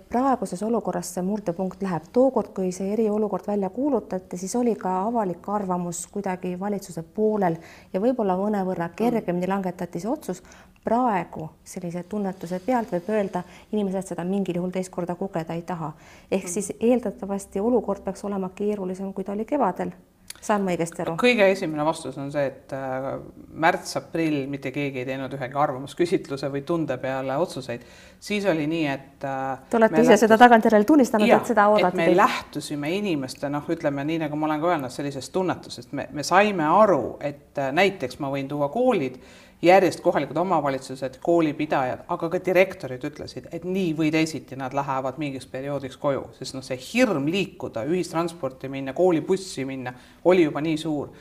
praeguses 0.09 0.63
olukorras 0.63 1.15
see 1.15 1.23
murdepunkt 1.23 1.83
läheb? 1.83 2.09
tookord, 2.13 2.51
kui 2.57 2.73
see 2.73 2.93
eriolukord 2.93 3.47
välja 3.47 3.71
kuulutati, 3.71 4.39
siis 4.39 4.57
oli 4.57 4.75
ka 4.75 4.95
avalik 5.07 5.49
arvamus 5.49 6.07
kuidagi 6.07 6.55
valitsuse 6.61 7.03
poolel 7.03 7.59
ja 7.93 8.01
võib-olla 8.01 8.37
mõnevõrra 8.39 8.91
kergemini 8.97 9.51
langetati 9.51 10.01
see 10.01 10.11
otsus. 10.11 10.43
praegu 10.85 11.49
sellise 11.65 12.03
tunnetuse 12.03 12.59
pealt 12.67 12.91
võib 12.93 13.07
öelda, 13.09 13.43
inimesed 13.73 14.11
seda 14.11 14.25
mingil 14.25 14.59
juhul 14.59 14.75
teist 14.75 14.91
korda 14.91 15.15
kogeda 15.15 15.55
ei 15.55 15.63
taha. 15.63 15.93
ehk 16.31 16.49
siis 16.49 16.73
eeldatavasti 16.81 17.61
olukord 17.61 18.03
peaks 18.03 18.25
olema 18.25 18.51
keerulisem, 18.55 19.13
kui 19.13 19.25
ta 19.25 19.33
oli 19.33 19.45
kevadel 19.45 19.95
saan 20.45 20.65
ma 20.65 20.75
õigesti 20.75 21.03
aru? 21.05 21.15
kõige 21.21 21.47
esimene 21.53 21.85
vastus 21.87 22.17
on 22.21 22.31
see, 22.35 22.45
et 22.51 22.73
äh, 22.77 23.09
märts-aprill 23.65 24.45
mitte 24.51 24.73
keegi 24.75 25.03
ei 25.03 25.09
teinud 25.09 25.33
ühegi 25.37 25.61
arvamusküsitluse 25.65 26.51
või 26.53 26.65
tunde 26.69 26.97
peale 27.03 27.37
otsuseid. 27.41 27.85
siis 28.21 28.47
oli 28.51 28.67
nii, 28.71 28.87
et 28.93 29.27
äh, 29.29 29.65
Te 29.71 29.79
olete 29.81 30.01
ise 30.01 30.15
lähtus... 30.15 30.25
seda 30.27 30.39
tagantjärele 30.41 30.89
tunnistanud, 30.89 31.29
et 31.29 31.53
seda 31.53 31.69
oodati 31.73 32.01
me 32.01 32.09
teid. 32.11 32.19
lähtusime 32.21 32.93
inimeste, 32.99 33.49
noh, 33.53 33.65
ütleme 33.77 34.05
nii, 34.05 34.21
nagu 34.27 34.41
ma 34.41 34.51
olen 34.51 34.63
ka 34.63 34.73
öelnud, 34.75 34.95
sellisest 34.95 35.33
tunnetusest, 35.33 35.93
me, 35.93 36.09
me 36.13 36.27
saime 36.27 36.69
aru, 36.69 37.17
et 37.25 37.59
äh, 37.59 37.73
näiteks 37.75 38.21
ma 38.23 38.33
võin 38.35 38.51
tuua 38.51 38.71
koolid 38.75 39.21
järjest 39.63 40.01
kohalikud 40.01 40.37
omavalitsused, 40.37 41.19
koolipidajad, 41.23 42.05
aga 42.09 42.29
ka 42.31 42.41
direktorid 42.47 43.05
ütlesid, 43.05 43.49
et 43.53 43.65
nii 43.65 43.93
või 43.99 44.11
teisiti 44.13 44.57
nad 44.61 44.75
lähevad 44.77 45.21
mingiks 45.21 45.47
perioodiks 45.51 45.97
koju, 46.01 46.27
sest 46.39 46.57
noh, 46.57 46.65
see 46.65 46.79
hirm 46.81 47.29
liikuda, 47.33 47.85
ühistransporti 47.89 48.69
minna, 48.69 48.93
koolibussi 48.97 49.65
minna 49.69 49.95
oli 50.25 50.45
juba 50.49 50.61
nii 50.65 50.77
suur. 50.79 51.15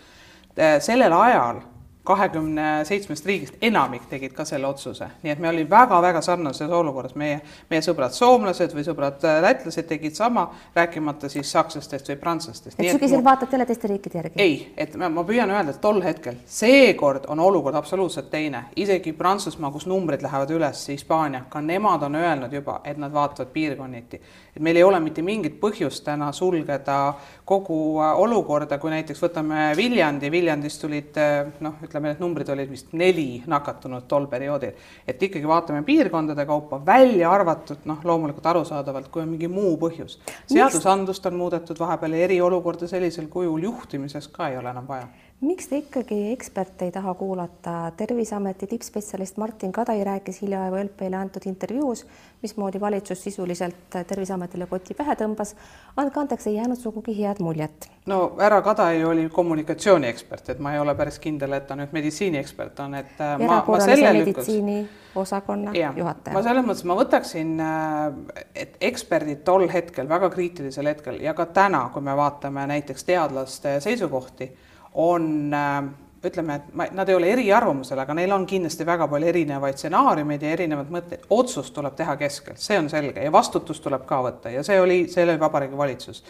sellel 0.80 1.13
ajal 1.13 1.62
kahekümne 2.03 2.83
seitsmest 2.86 3.25
riigist 3.25 3.62
enamik 3.63 4.10
tegid 4.12 4.33
ka 4.36 4.43
selle 4.45 4.67
otsuse, 4.67 5.07
nii 5.24 5.31
et 5.31 5.39
me 5.39 5.48
olime 5.50 5.69
väga-väga 5.72 6.19
sarnases 6.22 6.72
olukorras, 6.72 7.15
meie, 7.15 7.38
meie 7.69 7.83
sõbrad 7.86 8.12
soomlased 8.12 8.75
või 8.75 8.83
sõbrad 8.83 9.24
äh, 9.24 9.39
lätlased 9.45 9.88
tegid 9.88 10.17
sama, 10.17 10.50
rääkimata 10.75 11.29
siis 11.31 11.51
sakslastest 11.51 12.12
või 12.12 12.17
prantslastest. 12.19 12.79
et 12.79 12.91
sügisel 12.91 13.22
et, 13.22 13.25
vaatate 13.25 13.55
jälle 13.55 13.67
teiste 13.69 13.88
riikide 13.88 14.19
järgi? 14.19 14.41
ei, 14.43 14.57
et 14.77 14.98
ma, 15.00 15.07
ma 15.10 15.24
püüan 15.27 15.53
öelda, 15.55 15.72
et 15.72 15.79
tol 15.83 16.01
hetkel, 16.03 16.41
seekord 16.45 17.29
on 17.31 17.39
olukord 17.39 17.79
absoluutselt 17.79 18.27
teine, 18.33 18.65
isegi 18.75 19.15
Prantsusmaa, 19.15 19.72
kus 19.72 19.88
numbrid 19.88 20.25
lähevad 20.25 20.51
üles, 20.51 20.83
Hispaania, 20.91 21.45
ka 21.50 21.62
nemad 21.63 22.03
on 22.03 22.19
öelnud 22.19 22.51
juba, 22.51 22.81
et 22.83 23.00
nad 23.00 23.13
vaatavad 23.13 23.53
piirkonniti. 23.55 24.22
et 24.55 24.62
meil 24.62 24.75
ei 24.75 24.83
ole 24.83 25.00
mitte 25.00 25.22
mingit 25.24 25.55
põhjust 25.62 26.03
täna 26.03 26.31
sulgeda 26.36 27.13
kogu 27.45 27.79
äh, 28.03 28.19
olukorda, 28.19 28.77
kui 28.77 28.91
näiteks 28.91 29.24
võtame 29.24 29.72
Viljandi, 29.79 30.31
Viljandist 30.31 30.81
tulid 30.81 31.15
äh, 31.15 31.48
noh, 31.63 31.79
ütleme, 31.94 32.10
need 32.10 32.22
numbrid 32.24 32.50
olid 32.50 32.70
vist 32.72 32.94
neli 32.98 33.44
nakatunut 33.48 34.08
tol 34.10 34.26
perioodil. 34.28 34.74
et 35.08 35.22
ikkagi 35.22 35.48
vaatame 35.48 35.84
piirkondade 35.84 36.46
kaupa, 36.46 36.82
välja 36.86 37.32
arvatud 37.32 37.86
noh, 37.86 38.00
loomulikult 38.04 38.46
arusaadavalt, 38.46 39.08
kui 39.14 39.22
on 39.22 39.30
mingi 39.30 39.48
muu 39.48 39.78
põhjus. 39.78 40.20
seadusandlust 40.50 41.26
on 41.26 41.38
muudetud 41.38 41.80
vahepeal 41.80 42.14
eriolukorda 42.14 42.88
sellisel 42.88 43.28
kujul 43.28 43.70
juhtimises 43.70 44.28
ka 44.28 44.50
ei 44.50 44.58
ole 44.58 44.70
enam 44.70 44.88
vaja 44.88 45.08
miks 45.44 45.68
te 45.68 45.78
ikkagi 45.82 46.18
eksperte 46.32 46.88
ei 46.88 46.92
taha 46.92 47.14
kuulata? 47.14 47.92
terviseameti 47.98 48.68
tippspetsialist 48.68 49.38
Martin 49.38 49.72
Kadai 49.72 50.04
rääkis 50.04 50.42
hiljaaegu 50.42 50.78
LP-le 50.84 51.16
antud 51.16 51.46
intervjuus, 51.46 52.06
mismoodi 52.42 52.82
valitsus 52.82 53.24
sisuliselt 53.24 53.98
Terviseametile 54.08 54.66
koti 54.66 54.94
pähe 54.94 55.16
tõmbas. 55.20 55.56
andke 55.98 56.20
andeks, 56.20 56.48
ei 56.48 56.56
jäänud 56.56 56.80
sugugi 56.80 57.18
head 57.20 57.40
muljet. 57.40 57.90
no 58.06 58.36
härra 58.40 58.62
Kadai 58.62 59.06
oli 59.06 59.30
kommunikatsiooniekspert, 59.30 60.50
et 60.50 60.60
ma 60.60 60.74
ei 60.74 60.80
ole 60.80 60.96
päris 60.96 61.20
kindel, 61.20 61.54
et 61.54 61.68
ta 61.68 61.76
nüüd 61.76 61.92
meditsiiniekspert 61.92 62.80
on, 62.80 62.96
et 62.96 63.22
äh, 63.22 63.38
ma, 63.40 63.64
ma 63.68 63.80
selle 63.80 64.14
meditsiini 64.14 64.80
lükkus... 64.82 65.16
osakonna 65.16 65.76
ja, 65.76 65.94
juhataja. 65.98 66.34
ma 66.34 66.44
selles 66.44 66.68
mõttes, 66.68 66.88
ma 66.88 67.00
võtaksin, 67.00 67.56
äh, 67.60 68.46
et 68.56 68.78
eksperdid 68.82 69.44
tol 69.44 69.68
hetkel, 69.74 70.10
väga 70.10 70.30
kriitilisel 70.30 70.88
hetkel 70.88 71.20
ja 71.22 71.34
ka 71.34 71.46
täna, 71.46 71.90
kui 71.94 72.02
me 72.02 72.16
vaatame 72.16 72.68
näiteks 72.76 73.12
teadlaste 73.12 73.80
seisukohti 73.84 74.54
on 74.94 75.54
äh, 75.54 75.84
ütleme, 76.24 76.56
et 76.56 76.76
ma, 76.76 76.88
nad 76.96 77.10
ei 77.10 77.18
ole 77.18 77.32
eriarvamusel, 77.34 78.00
aga 78.00 78.16
neil 78.16 78.32
on 78.36 78.46
kindlasti 78.48 78.86
väga 78.88 79.08
palju 79.12 79.30
erinevaid 79.34 79.80
stsenaariumeid 79.80 80.46
ja 80.46 80.54
erinevaid 80.56 80.92
mõtteid. 80.94 81.28
otsus 81.36 81.72
tuleb 81.76 81.96
teha 82.00 82.16
keskel, 82.20 82.56
see 82.60 82.80
on 82.80 82.90
selge 82.92 83.24
ja 83.24 83.32
vastutus 83.32 83.82
tuleb 83.84 84.06
ka 84.08 84.22
võtta 84.24 84.54
ja 84.54 84.64
see 84.64 84.80
oli, 84.82 85.04
see 85.12 85.26
oli 85.26 85.40
Vabariigi 85.40 85.78
Valitsus. 85.78 86.24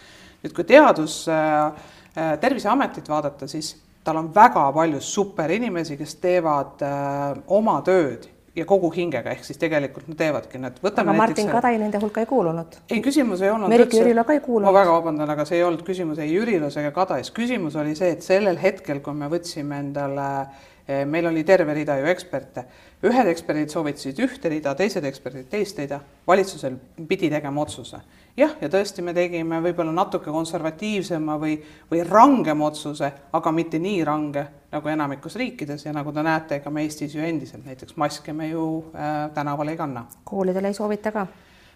nüüd, 0.44 0.54
kui 0.56 0.66
teadus 0.68 1.24
äh, 1.30 1.66
äh, 2.18 2.38
Terviseametit 2.40 3.10
vaadata, 3.10 3.48
siis 3.48 3.76
tal 4.04 4.18
on 4.20 4.34
väga 4.36 4.66
palju 4.76 5.02
superinimesi, 5.02 5.98
kes 5.98 6.16
teevad 6.24 6.82
äh, 6.84 7.44
oma 7.48 7.80
tööd 7.86 8.28
ja 8.56 8.66
kogu 8.70 8.90
hingega, 8.94 9.34
ehk 9.34 9.46
siis 9.48 9.58
tegelikult 9.62 10.08
nad 10.12 10.18
teevadki 10.18 10.60
need. 10.62 10.78
aga 10.84 11.14
Martin 11.18 11.50
Kadai 11.50 11.78
nende 11.82 12.02
hulka 12.02 12.22
ei 12.22 12.30
kuulunud? 12.30 12.78
ei, 12.90 13.02
küsimus 13.02 13.42
ei 13.42 13.50
olnud. 13.50 13.70
Merike 13.70 13.98
Jürilo 13.98 14.26
ka 14.28 14.36
ei 14.38 14.44
kuulunud. 14.46 14.70
ma 14.70 14.80
väga 14.80 14.94
vabandan, 14.98 15.34
aga 15.34 15.46
see 15.50 15.58
ei 15.58 15.64
olnud 15.64 15.82
küsimus 15.88 16.22
ei 16.22 16.34
Jürilos 16.34 16.78
ega 16.78 16.92
Kadais, 16.94 17.32
küsimus 17.34 17.78
oli 17.82 17.96
see, 17.98 18.12
et 18.14 18.26
sellel 18.26 18.60
hetkel, 18.62 19.02
kui 19.06 19.18
me 19.18 19.30
võtsime 19.32 19.80
endale, 19.82 20.30
eh, 20.42 20.70
meil 21.08 21.30
oli 21.30 21.46
terve 21.48 21.74
rida 21.74 21.96
ju 22.00 22.10
eksperte, 22.12 22.66
ühed 23.08 23.30
eksperdid 23.32 23.72
soovitasid 23.72 24.20
ühte 24.20 24.50
rida, 24.52 24.74
teised 24.76 25.06
eksperdid 25.08 25.48
teist 25.52 25.80
rida, 25.80 26.02
valitsusel 26.28 26.76
pidi 27.08 27.30
tegema 27.32 27.64
otsuse 27.64 28.02
jah, 28.38 28.56
ja 28.62 28.70
tõesti, 28.72 29.04
me 29.06 29.14
tegime 29.16 29.60
võib-olla 29.64 29.94
natuke 29.94 30.32
konservatiivsema 30.34 31.38
või, 31.42 31.56
või 31.92 32.02
rangema 32.08 32.68
otsuse, 32.70 33.12
aga 33.34 33.54
mitte 33.54 33.80
nii 33.82 34.04
range 34.08 34.46
nagu 34.74 34.90
enamikus 34.90 35.38
riikides 35.38 35.86
ja 35.86 35.94
nagu 35.94 36.12
te 36.14 36.24
näete, 36.26 36.60
ega 36.62 36.74
me 36.74 36.86
Eestis 36.88 37.14
ju 37.16 37.22
endiselt 37.24 37.66
näiteks 37.68 37.98
maske 38.02 38.34
me 38.34 38.50
ju 38.50 38.66
äh, 38.96 39.30
tänaval 39.34 39.70
ei 39.70 39.78
kanna. 39.78 40.06
koolidele 40.24 40.74
ei 40.74 40.78
soovita 40.78 41.12
ka? 41.12 41.28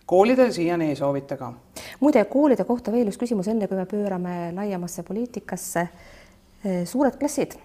koolidel 0.06 0.52
siiani 0.52 0.90
ei 0.90 0.96
soovita 0.96 1.38
ka. 1.38 1.54
muide, 2.00 2.26
koolide 2.26 2.66
kohta 2.66 2.92
veel 2.92 3.12
üks 3.12 3.22
küsimus, 3.22 3.50
enne 3.54 3.68
kui 3.68 3.78
me 3.78 3.86
pöörame 3.86 4.52
laiemasse 4.56 5.04
poliitikasse. 5.04 5.88
Äh, 6.66 6.84
suured 6.90 7.20
klassid, 7.22 7.60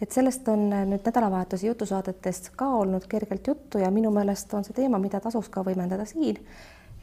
et 0.00 0.12
sellest 0.12 0.48
on 0.48 0.68
nüüd 0.70 1.04
nädalavahetuse 1.04 1.66
jutusaadetest 1.66 2.52
ka 2.56 2.68
olnud 2.80 3.06
kergelt 3.08 3.46
juttu 3.46 3.78
ja 3.78 3.90
minu 3.90 4.10
meelest 4.14 4.54
on 4.54 4.64
see 4.64 4.76
teema, 4.76 4.98
mida 4.98 5.20
tasuks 5.20 5.50
ka 5.52 5.64
võimendada 5.66 6.06
siin 6.08 6.40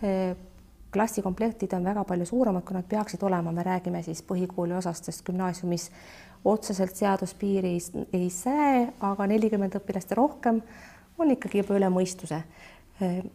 äh, 0.03 0.37
klassikomplektid 0.93 1.73
on 1.73 1.83
väga 1.83 2.03
palju 2.07 2.25
suuremad, 2.25 2.63
kui 2.65 2.77
nad 2.77 2.87
peaksid 2.89 3.23
olema, 3.23 3.51
me 3.51 3.63
räägime 3.63 4.01
siis 4.03 4.23
põhikooli 4.25 4.77
osast, 4.77 5.09
sest 5.09 5.25
gümnaasiumis 5.27 5.89
otseselt 6.47 6.95
seaduspiiri 6.95 7.73
ei 8.13 8.29
säe, 8.33 8.87
aga 9.03 9.27
nelikümmend 9.27 9.75
õpilast 9.79 10.13
ja 10.13 10.19
rohkem 10.19 10.61
on 11.17 11.33
ikkagi 11.33 11.61
juba 11.63 11.75
üle 11.77 11.89
mõistuse. 11.91 12.41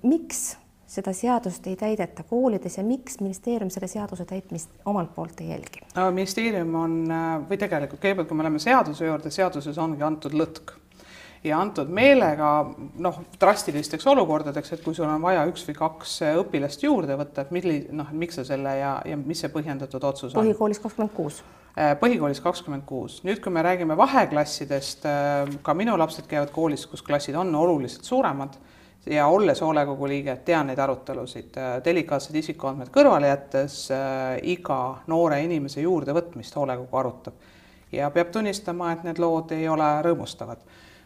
miks 0.02 0.56
seda 0.92 1.14
seadust 1.16 1.66
ei 1.70 1.76
täideta 1.80 2.24
koolides 2.28 2.76
ja 2.76 2.84
miks 2.84 3.20
ministeerium 3.22 3.70
selle 3.72 3.88
seaduse 3.88 4.26
täitmist 4.28 4.70
omalt 4.84 5.14
poolt 5.14 5.40
ei 5.40 5.52
jälgi? 5.54 5.86
no 5.96 6.10
ministeerium 6.12 6.74
on 6.76 7.00
või 7.48 7.58
tegelikult 7.60 8.02
kõigepealt, 8.02 8.28
kui 8.28 8.38
me 8.38 8.46
läheme 8.46 8.62
seaduse 8.62 9.08
juurde, 9.08 9.32
seaduses 9.32 9.80
ongi 9.80 10.04
antud 10.04 10.36
lõtk 10.36 10.76
ja 11.44 11.58
antud 11.60 11.90
meelega 11.90 12.50
noh, 13.02 13.18
drastilisteks 13.40 14.06
olukordadeks, 14.12 14.74
et 14.76 14.84
kui 14.84 14.94
sul 14.94 15.08
on 15.10 15.22
vaja 15.22 15.42
üks 15.50 15.64
või 15.68 15.78
kaks 15.78 16.18
õpilast 16.42 16.84
juurde 16.86 17.16
võtta, 17.18 17.46
et 17.46 17.54
milli-, 17.54 17.86
noh, 17.94 18.12
miks 18.14 18.38
sa 18.38 18.46
selle 18.46 18.76
ja, 18.78 18.94
ja 19.08 19.18
mis 19.18 19.42
see 19.42 19.50
põhjendatud 19.52 20.04
otsus 20.06 20.34
on? 20.34 20.44
põhikoolis 20.44 20.82
kakskümmend 20.82 21.14
kuus 21.16 21.40
äh, 21.74 21.94
põhikoolis 22.00 22.42
kakskümmend 22.44 22.86
kuus. 22.86 23.20
nüüd, 23.26 23.42
kui 23.42 23.54
me 23.54 23.64
räägime 23.66 23.96
vaheklassidest, 23.98 25.08
äh, 25.08 25.56
ka 25.66 25.74
minu 25.78 25.96
lapsed 25.98 26.30
käivad 26.30 26.54
koolis, 26.54 26.86
kus 26.90 27.02
klassid 27.06 27.38
on 27.38 27.54
oluliselt 27.58 28.06
suuremad 28.06 28.60
ja 29.06 29.26
olles 29.26 29.60
hoolekogu 29.60 30.08
liige, 30.08 30.36
tean 30.44 30.66
neid 30.70 30.78
arutelusid. 30.78 31.56
Äh, 31.58 31.72
delikaatsed 31.84 32.36
isikuandmed 32.38 32.92
kõrvale 32.94 33.32
jättes 33.32 33.88
äh, 33.90 34.38
iga 34.42 35.02
noore 35.06 35.42
inimese 35.42 35.82
juurdevõtmist 35.82 36.56
hoolekogu 36.56 36.96
arutab 36.96 37.50
ja 37.92 38.10
peab 38.10 38.30
tunnistama, 38.32 38.92
et 38.92 39.04
need 39.04 39.18
lood 39.20 39.52
ei 39.52 39.68
ole 39.68 39.90
rõõmustavad 40.06 40.62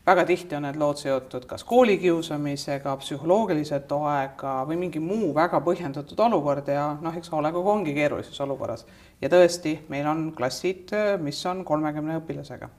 väga 0.07 0.25
tihti 0.25 0.55
on 0.55 0.62
need 0.62 0.79
lood 0.79 1.00
seotud 1.00 1.47
kas 1.50 1.65
koolikiusamisega, 1.67 2.95
psühholoogilise 3.03 3.81
toega 3.91 4.55
või 4.69 4.79
mingi 4.85 5.03
muu 5.03 5.33
väga 5.35 5.59
põhjendatud 5.67 6.21
olukord 6.29 6.71
ja 6.71 6.93
noh, 7.03 7.19
eks 7.19 7.33
hoolekogu 7.35 7.75
ongi 7.75 7.95
keerulises 7.97 8.41
olukorras. 8.41 8.87
ja 9.21 9.29
tõesti, 9.29 9.79
meil 9.88 10.07
on 10.07 10.29
klassid, 10.37 10.95
mis 11.21 11.47
on 11.47 11.65
kolmekümne 11.65 12.21
õpilasega 12.23 12.71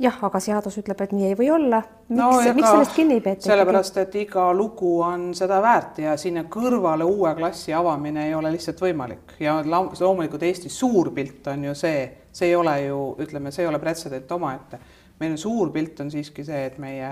jah, 0.00 0.18
aga 0.24 0.40
seadus 0.40 0.78
ütleb, 0.80 1.00
et 1.04 1.12
nii 1.12 1.26
ei 1.28 1.34
või 1.38 1.50
olla. 1.54 1.82
miks 2.08 2.20
no,, 2.20 2.30
miks 2.56 2.70
sellest 2.70 2.94
kinni 2.96 3.18
ei 3.18 3.24
peeta? 3.24 3.48
sellepärast, 3.48 3.98
et 4.02 4.14
iga 4.22 4.46
lugu 4.56 4.94
on 5.04 5.30
seda 5.36 5.60
väärt 5.62 6.00
ja 6.04 6.16
sinna 6.20 6.46
kõrvale 6.48 7.04
uue 7.04 7.34
klassi 7.38 7.74
avamine 7.76 8.28
ei 8.28 8.34
ole 8.34 8.52
lihtsalt 8.54 8.80
võimalik 8.80 9.36
ja 9.40 9.60
loomulikult 9.64 10.42
Eesti 10.48 10.72
suur 10.72 11.12
pilt 11.14 11.52
on 11.52 11.68
ju 11.70 11.76
see, 11.76 12.08
see 12.32 12.48
ei 12.48 12.56
ole 12.56 12.78
ju, 12.86 13.02
ütleme, 13.26 13.52
see 13.52 13.66
ei 13.66 13.70
ole 13.70 13.82
pretsedent 13.82 14.32
omaette 14.32 14.80
meil 15.20 15.36
on 15.36 15.40
suur 15.40 15.70
pilt 15.74 16.00
on 16.00 16.10
siiski 16.12 16.44
see, 16.46 16.64
et 16.70 16.80
meie 16.82 17.10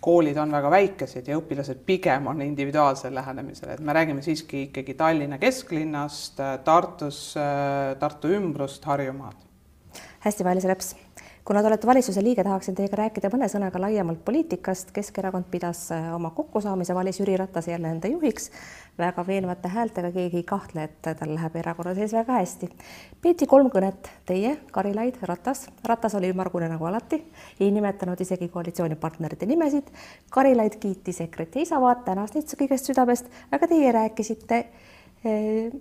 koolid 0.00 0.38
on 0.40 0.52
väga 0.52 0.70
väikesed 0.72 1.28
ja 1.28 1.36
õpilased 1.36 1.82
pigem 1.86 2.30
on 2.32 2.40
individuaalsel 2.44 3.14
lähenemisel, 3.14 3.74
et 3.74 3.84
me 3.84 3.96
räägime 3.96 4.24
siiski 4.24 4.66
ikkagi 4.68 4.96
Tallinna 4.96 5.38
kesklinnast, 5.42 6.40
Tartus, 6.64 7.20
Tartu 8.00 8.32
ümbrust, 8.38 8.84
Harjumaad. 8.88 9.46
hästi, 10.24 10.44
Mailis 10.44 10.68
Reps 10.72 10.94
kuna 11.50 11.62
te 11.62 11.66
olete 11.66 11.86
valitsuse 11.86 12.22
liige, 12.22 12.44
tahaksin 12.46 12.76
teiega 12.78 12.94
rääkida 13.00 13.26
mõne 13.32 13.48
sõnaga 13.50 13.80
laiemalt 13.82 14.20
poliitikast. 14.22 14.92
Keskerakond 14.94 15.48
pidas 15.50 15.80
äh, 15.90 16.04
oma 16.14 16.30
kokkusaamise, 16.36 16.94
valis 16.94 17.18
Jüri 17.18 17.34
Ratase 17.40 17.72
jälle 17.72 17.90
enda 17.90 18.06
juhiks 18.06 18.52
väga 18.98 19.24
veenvate 19.26 19.72
häältega, 19.74 20.12
keegi 20.14 20.38
ei 20.38 20.46
kahtle, 20.46 20.84
et 20.86 21.02
tal 21.02 21.34
läheb 21.34 21.56
erakonna 21.58 21.96
sees 21.98 22.14
väga 22.14 22.38
hästi. 22.38 22.70
peeti 23.22 23.50
kolm 23.50 23.66
kõnet, 23.74 24.12
teie, 24.30 24.54
Karilaid, 24.70 25.18
Ratas. 25.26 25.66
Ratas 25.90 26.14
oli 26.14 26.30
ümmargune 26.30 26.70
nagu 26.70 26.86
alati, 26.86 27.18
ei 27.58 27.74
nimetanud 27.74 28.22
isegi 28.22 28.46
koalitsioonipartnerite 28.54 29.50
nimesid. 29.50 29.90
Karilaid 30.30 30.78
kiitis 30.78 31.18
EKRE-t 31.26 31.58
ja 31.58 31.66
Isamaad, 31.66 32.06
tänas 32.06 32.38
neid 32.38 32.54
kõigest 32.62 32.94
südamest, 32.94 33.26
aga 33.50 33.66
teie 33.74 33.90
rääkisite 33.98 34.62
eh, 35.24 35.80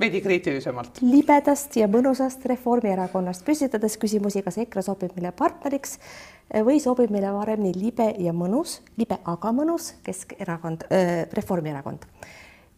veidi 0.00 0.20
kriitilisemalt. 0.22 1.00
libedast 1.02 1.76
ja 1.76 1.88
mõnusast 1.90 2.44
Reformierakonnast, 2.46 3.44
püstitades 3.46 3.96
küsimusi, 4.00 4.42
kas 4.46 4.58
EKRE 4.62 4.84
sobib 4.86 5.16
meile 5.16 5.32
partneriks 5.36 5.98
või 6.66 6.80
sobib 6.82 7.10
meile 7.10 7.32
paremini 7.34 7.74
libe 7.78 8.10
ja 8.18 8.32
mõnus, 8.32 8.80
libe 8.98 9.18
aga 9.24 9.52
mõnus 9.54 9.94
Keskerakond 10.06 10.86
äh,, 10.90 11.26
Reformierakond 11.32 12.06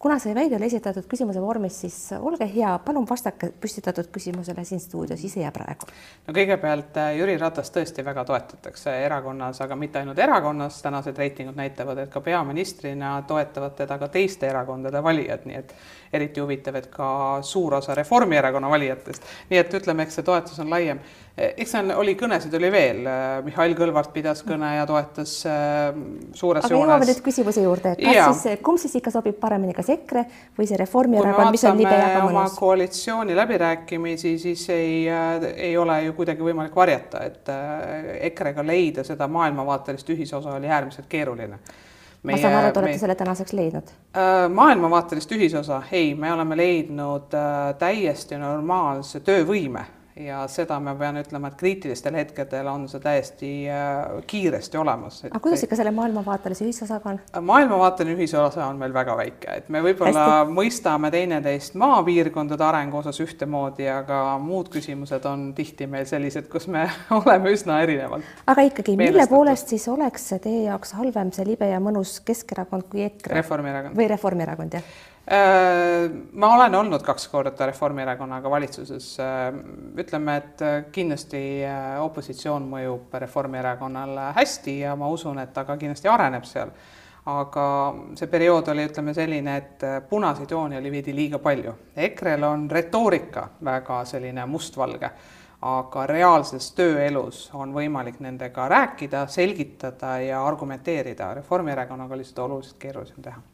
kuna 0.03 0.17
see 0.19 0.33
väide 0.35 0.57
oli 0.57 0.67
esitatud 0.67 1.05
küsimuse 1.07 1.39
vormis, 1.39 1.77
siis 1.79 1.97
olge 2.17 2.43
hea, 2.51 2.73
palun 2.83 3.05
vastake 3.07 3.53
püstitatud 3.63 4.09
küsimusele 4.11 4.65
siin 4.67 4.81
stuudios 4.83 5.23
ise 5.23 5.45
ja 5.45 5.51
praegu. 5.55 5.87
no 6.27 6.35
kõigepealt 6.35 6.99
äh, 6.99 7.13
Jüri 7.15 7.37
Ratast 7.39 7.71
tõesti 7.77 8.03
väga 8.03 8.25
toetatakse 8.27 8.97
erakonnas, 9.05 9.61
aga 9.63 9.77
mitte 9.79 10.01
ainult 10.01 10.19
erakonnas, 10.19 10.81
tänased 10.83 11.17
reitingud 11.23 11.55
näitavad, 11.55 12.03
et 12.03 12.11
ka 12.11 12.21
peaministrina 12.21 13.13
toetavad 13.27 13.77
teda 13.79 13.97
ka 14.01 14.11
teiste 14.11 14.49
erakondade 14.51 15.03
valijad, 15.03 15.47
nii 15.47 15.61
et 15.61 15.71
eriti 16.19 16.43
huvitav, 16.43 16.75
et 16.81 16.91
ka 16.91 17.07
suur 17.41 17.79
osa 17.79 17.95
Reformierakonna 17.95 18.69
valijatest, 18.75 19.31
nii 19.49 19.63
et 19.63 19.79
ütleme, 19.79 20.03
eks 20.03 20.19
see 20.19 20.27
toetus 20.27 20.59
on 20.59 20.69
laiem 20.75 20.99
eks 21.33 21.71
seal 21.73 21.89
oli 21.97 22.13
kõnesid 22.17 22.53
oli 22.53 22.69
veel, 22.71 22.99
eh, 23.09 23.37
Mihhail 23.45 23.73
Kõlvart 23.77 24.11
pidas 24.13 24.43
kõne 24.45 24.67
ja 24.75 24.83
toetas 24.85 25.31
äh, 25.49 25.87
suures 26.37 26.67
aga 26.67 26.75
jõuame 26.75 27.07
nüüd 27.09 27.21
küsimuse 27.25 27.63
juurde, 27.63 27.95
et 27.95 28.03
kas 28.03 28.17
ja. 28.19 28.27
siis, 28.29 28.59
kumb 28.65 28.81
siis 28.81 28.93
ikka 28.99 29.13
sobib 29.15 29.39
paremini, 29.41 29.73
kas 29.73 29.89
EKRE 29.95 30.23
või 30.57 30.67
see 30.69 30.77
Reformierakond, 30.77 31.49
mis 31.55 31.63
on 31.65 31.79
libe 31.81 31.95
ja 31.97 32.19
mõnus? 32.21 32.57
koalitsiooni 32.59 33.37
läbirääkimisi, 33.37 34.35
siis 34.43 34.67
ei 34.75 35.07
ei 35.09 35.73
ole 35.77 36.03
ju 36.05 36.13
kuidagi 36.19 36.45
võimalik 36.45 36.75
varjata, 36.77 37.23
et 37.25 37.49
EKRE-ga 38.29 38.65
leida 38.65 39.05
seda 39.07 39.27
maailmavaatelist 39.27 40.13
ühisosa 40.13 40.53
oli 40.53 40.69
äärmiselt 40.69 41.09
keeruline. 41.09 41.57
Meie, 42.23 42.37
ma 42.37 42.39
saan 42.39 42.55
aru, 42.55 42.69
te 42.71 42.79
olete 42.79 42.93
me, 42.93 43.01
selle 43.01 43.15
tänaseks 43.19 43.57
leidnud. 43.57 43.89
Maailmavaatelist 44.53 45.33
ühisosa, 45.35 45.81
ei, 45.91 46.13
me 46.15 46.31
oleme 46.31 46.55
leidnud 46.55 47.33
täiesti 47.81 48.37
normaalse 48.39 49.19
töövõime 49.25 49.83
ja 50.15 50.43
seda 50.51 50.77
ma 50.83 50.93
pean 50.97 51.17
ütlema, 51.17 51.49
et 51.49 51.57
kriitilistel 51.57 52.15
hetkedel 52.17 52.67
on 52.69 52.85
see 52.89 53.01
täiesti 53.01 53.49
äh, 53.71 54.19
kiiresti 54.29 54.77
olemas. 54.77 55.23
aga 55.29 55.41
kuidas 55.41 55.63
ikka 55.65 55.77
selle 55.79 55.93
maailmavaatelise 55.95 56.65
ühisosaga 56.67 57.13
on? 57.13 57.19
maailmavaateline 57.47 58.15
ühisosa 58.17 58.67
on 58.67 58.77
meil 58.81 58.93
väga 58.93 59.15
väike, 59.17 59.57
et 59.57 59.69
me 59.73 59.81
võib-olla 59.85 60.25
Hästi. 60.27 60.53
mõistame 60.59 61.11
teineteist 61.13 61.77
maapiirkondade 61.81 62.65
arengu 62.67 62.99
osas 63.01 63.19
ühtemoodi, 63.25 63.87
aga 63.89 64.19
muud 64.41 64.69
küsimused 64.73 65.25
on 65.29 65.49
tihti 65.57 65.87
meil 65.89 66.05
sellised, 66.09 66.49
kus 66.51 66.69
me 66.69 66.85
oleme 67.21 67.55
üsna 67.55 67.79
erinevalt. 67.85 68.27
aga 68.53 68.67
ikkagi, 68.69 68.97
mille 68.99 69.25
poolest 69.31 69.73
siis 69.73 69.87
oleks 69.89 70.29
teie 70.43 70.67
jaoks 70.67 70.93
halvem 70.99 71.33
see 71.33 71.47
libe 71.53 71.71
ja 71.71 71.81
mõnus 71.81 72.19
Keskerakond 72.25 72.85
kui 72.91 73.07
EKRE? 73.07 73.41
Reformierakond. 73.41 73.97
või 73.97 74.11
Reformierakond, 74.13 74.77
jah 74.77 74.93
ma 75.31 76.55
olen 76.55 76.75
olnud 76.75 77.03
kaks 77.03 77.27
korda 77.31 77.65
Reformierakonnaga 77.65 78.49
valitsuses. 78.49 79.19
Äh, 79.19 79.53
ütleme, 79.97 80.35
et 80.37 80.61
äh, 80.61 80.73
kindlasti 80.91 81.63
opositsioon 82.03 82.65
mõjub 82.67 83.13
Reformierakonnale 83.23 84.33
hästi 84.35 84.79
ja 84.81 84.97
ma 84.99 85.07
usun, 85.07 85.39
et 85.39 85.53
ta 85.53 85.63
ka 85.63 85.77
kindlasti 85.77 86.11
areneb 86.11 86.43
seal. 86.43 86.75
aga 87.25 87.65
see 88.19 88.27
periood 88.27 88.67
oli, 88.67 88.83
ütleme 88.83 89.13
selline, 89.15 89.53
et 89.55 89.85
punaseid 90.09 90.51
jooni 90.51 90.75
oli 90.75 90.91
veidi 90.91 91.13
liiga 91.15 91.39
palju. 91.39 91.71
EKRE-l 91.95 92.43
on 92.43 92.65
retoorika 92.71 93.45
väga 93.63 94.01
selline 94.03 94.43
mustvalge, 94.45 95.11
aga 95.61 96.05
reaalses 96.11 96.67
tööelus 96.75 97.45
on 97.55 97.71
võimalik 97.71 98.19
nendega 98.19 98.67
rääkida, 98.67 99.23
selgitada 99.31 100.17
ja 100.19 100.43
argumenteerida. 100.43 101.31
Reformierakonnaga 101.39 102.19
oli 102.19 102.27
seda 102.27 102.43
oluliselt 102.43 102.81
keerulisem 102.83 103.23
teha 103.23 103.52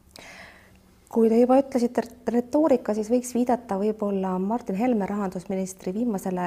kui 1.10 1.26
te 1.26 1.40
juba 1.40 1.58
ütlesite 1.58 2.04
retoorika, 2.30 2.94
siis 2.94 3.10
võiks 3.10 3.32
viidata 3.34 3.78
võib-olla 3.80 4.36
Martin 4.38 4.78
Helme 4.78 5.08
rahandusministri 5.10 5.92
viimasele 5.94 6.44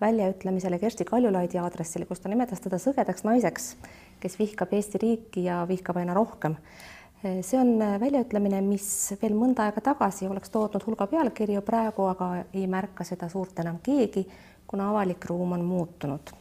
väljaütlemisele 0.00 0.78
Kersti 0.80 1.04
Kaljulaidi 1.04 1.60
aadressil, 1.60 2.06
kus 2.08 2.22
ta 2.22 2.32
nimetas 2.32 2.62
teda 2.64 2.78
sõgedaks 2.80 3.26
naiseks, 3.28 3.74
kes 4.22 4.38
vihkab 4.40 4.72
Eesti 4.72 5.02
riiki 5.02 5.44
ja 5.44 5.60
vihkab 5.68 6.00
aina 6.00 6.16
rohkem. 6.16 6.56
see 7.44 7.58
on 7.60 7.76
väljaütlemine, 8.00 8.62
mis 8.64 9.12
veel 9.22 9.36
mõnda 9.36 9.68
aega 9.68 9.84
tagasi 9.90 10.28
oleks 10.28 10.48
tootnud 10.50 10.86
hulga 10.86 11.06
pealkirju, 11.06 11.60
praegu 11.60 12.08
aga 12.08 12.30
ei 12.54 12.66
märka 12.66 13.04
seda 13.04 13.28
suurt 13.28 13.58
enam 13.60 13.78
keegi, 13.84 14.24
kuna 14.66 14.88
avalik 14.90 15.24
ruum 15.28 15.52
on 15.52 15.64
muutunud. 15.64 16.32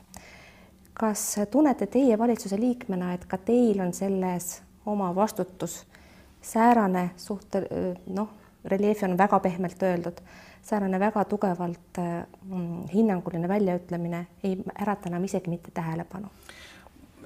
kas 0.94 1.36
tunnete 1.52 1.88
teie 1.88 2.18
valitsuse 2.18 2.56
liikmena, 2.60 3.14
et 3.14 3.26
ka 3.26 3.38
teil 3.38 3.80
on 3.80 3.94
selles 3.94 4.62
oma 4.86 5.16
vastutus 5.16 5.84
säärane 6.42 7.10
suht 7.18 7.56
noh, 8.08 8.30
reljeefi 8.66 9.06
on 9.06 9.18
väga 9.18 9.40
pehmelt 9.40 9.84
öeldud, 9.84 10.22
säärane 10.62 11.00
väga 11.00 11.24
tugevalt 11.26 12.00
mm, 12.00 12.88
hinnanguline 12.94 13.48
väljaütlemine 13.48 14.26
ei 14.44 14.58
ärata 14.82 15.10
enam 15.10 15.24
isegi 15.24 15.50
mitte 15.50 15.72
tähelepanu. 15.74 16.28